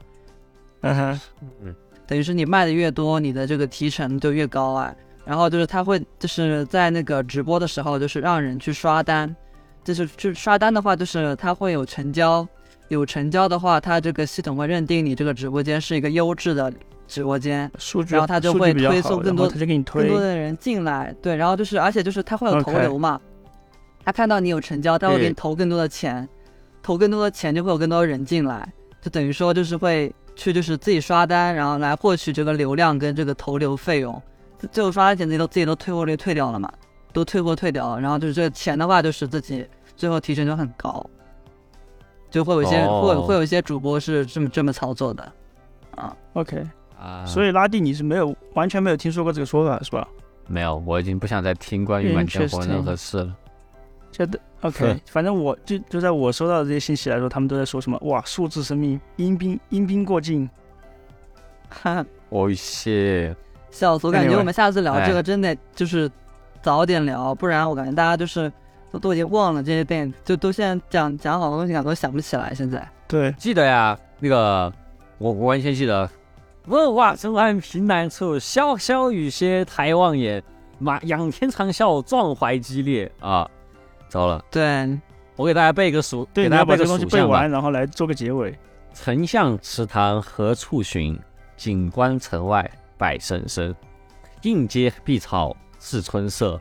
[0.82, 1.20] 嗯哼，
[1.64, 1.76] 嗯
[2.08, 4.96] 等于是你卖的越多，你的这个提成就越高啊。
[5.26, 9.36] 然后就是他会就是在那个直播的时候，就是让人去刷单，
[9.84, 12.48] 就是去刷单的话，就是他会有成交，
[12.88, 16.74] 有成交的话，他这个系统会认定你这个直播间是一个优质的
[17.08, 23.20] 直播间，数据，然后他就会推送更多他就给你更多的人进来，对，然后就是而且就是他会有投流嘛。
[24.04, 26.28] 他看到你有成交，他会给你投更多的钱，
[26.82, 34.22] 投更多的钱就会有更多人进来，就等于说就是会去就是自己刷单，然后来获取这个流量跟这个投流费用，
[34.72, 36.72] 最后刷的钱自己都自己都退货率退掉了嘛，
[37.14, 41.06] 都退货退掉了，然后就是这个钱的话，就是自己最后提成就很高，
[42.30, 45.32] 就会有一些、哦会会有一些主播是这么这么操作的，
[45.96, 46.64] 啊，OK，
[46.98, 50.08] 啊，所以拉蒂你是没有完全没有听说过这个说法是吧？
[50.48, 53.36] 没有，我已经不想再听关于满江红 Interesting 任何事了。
[54.20, 60.50] 这的 OK，反正我就就在我收到的这些信息来说，他们都在说什么哇，数字生命阴兵阴兵过境，
[61.70, 63.34] 哈，哦谢，
[63.72, 64.08] 笑死！
[64.08, 66.12] 我感觉我们下次聊这哎个真得就是
[66.62, 68.52] 早点聊，不然我感觉大家就是
[68.92, 72.54] 都都已经忘了这些电影，就都现在讲讲好多东西，感觉都想不起来。
[72.54, 74.70] 现在对，记得呀，那个
[75.18, 76.10] 我我完全记得。
[76.66, 80.44] 问话深谙平难处，潇潇雨歇抬望眼，
[80.78, 83.50] 马仰天长啸，壮怀激烈啊！
[84.10, 85.00] 糟了，对，
[85.36, 87.06] 我给大家背个属，对，给大家把这东西。
[87.06, 88.58] 背完，然后来做个结尾。
[88.94, 91.18] 丞相池塘何处寻？
[91.56, 93.76] 锦官城外柏森森。
[94.42, 96.60] 映阶碧草是春色，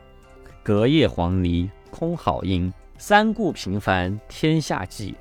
[0.61, 2.71] 隔叶黄鹂空好音。
[2.97, 5.15] 三顾频繁天下计，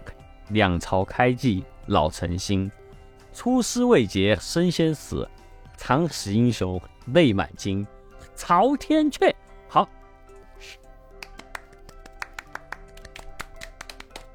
[0.48, 2.70] 两朝开济老臣心。
[3.32, 5.28] 出师未捷身先死，
[5.76, 6.80] 长使英雄
[7.14, 7.86] 泪满襟。
[8.34, 9.32] 朝天阙，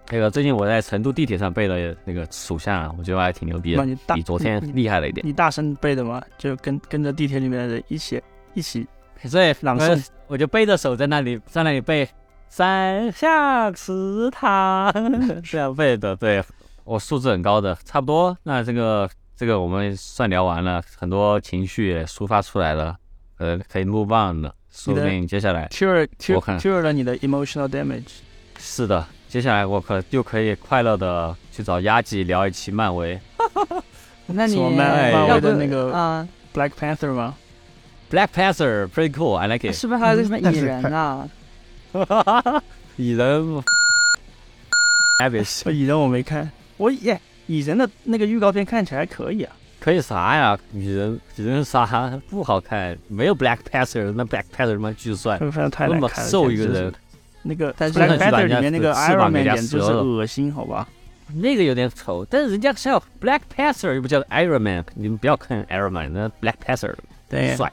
[0.09, 5.25] 那个最近我在成都地铁上背的那个属相啊，我觉得还挺牛逼的，比昨天厉害了一点。
[5.25, 8.21] 你大声背的吗，就跟跟着地铁里面的人一起
[8.53, 8.85] 一起
[9.25, 12.07] 所以朗诵，我就背着手在那里在那里背
[12.49, 14.91] “三下池塘”
[15.43, 16.15] 这样背的。
[16.15, 16.43] 对
[16.83, 18.37] 我素质很高的，差不多。
[18.43, 22.97] 那这个这个我们算聊完了，很多情绪也抒发出来了，
[23.37, 24.53] 呃，可以 move on 了。
[24.69, 28.17] 说不定接下来看 cure cure 了你的 emotional damage。
[28.57, 33.19] 是的，接下来我可就可以快乐的去找鸭姐聊一期漫威
[34.27, 37.33] 那你漫威的那个啊，Black Panther 吗
[38.11, 39.73] ？Black Panther，pretty cool，I like it。
[39.75, 41.27] 是不是还有个什么蚁人啊？
[42.97, 43.63] 蚁人
[45.19, 49.55] a b i s 蚁人我没看，我耶，蚁人的那个预告片看起来还可以啊。
[49.79, 50.55] 可以啥呀？
[50.75, 52.95] 蚁人蚁人啥不好看？
[53.07, 56.07] 没有 Black Panther，那 Black Panther 他妈巨帅，那么。
[56.09, 56.93] 瘦一个人，
[57.43, 60.87] 那个但是 Black 真的是把 Panther 里面那个 Iron Man 就是恶心，好吧？
[61.35, 66.93] 那个有点丑，但是人家是要 Black Panther 又不叫 Iron Man，你们不要看 Iron Man，那 Black Panther
[67.29, 67.71] 对，帅。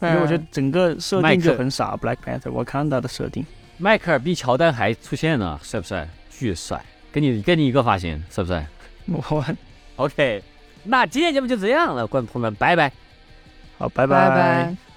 [0.00, 3.46] 因为我觉得整个设定就很傻，Black Panther 我看到的设定。
[3.78, 6.08] 迈克尔 B 乔丹还出现了，帅不帅？
[6.28, 8.66] 巨帅，跟你跟你一个发型，帅不帅
[9.06, 9.44] 我
[9.96, 10.42] ？OK，
[10.82, 12.90] 那今天节目就这样了，观众朋友们，拜拜。
[13.78, 14.91] 好，拜拜拜。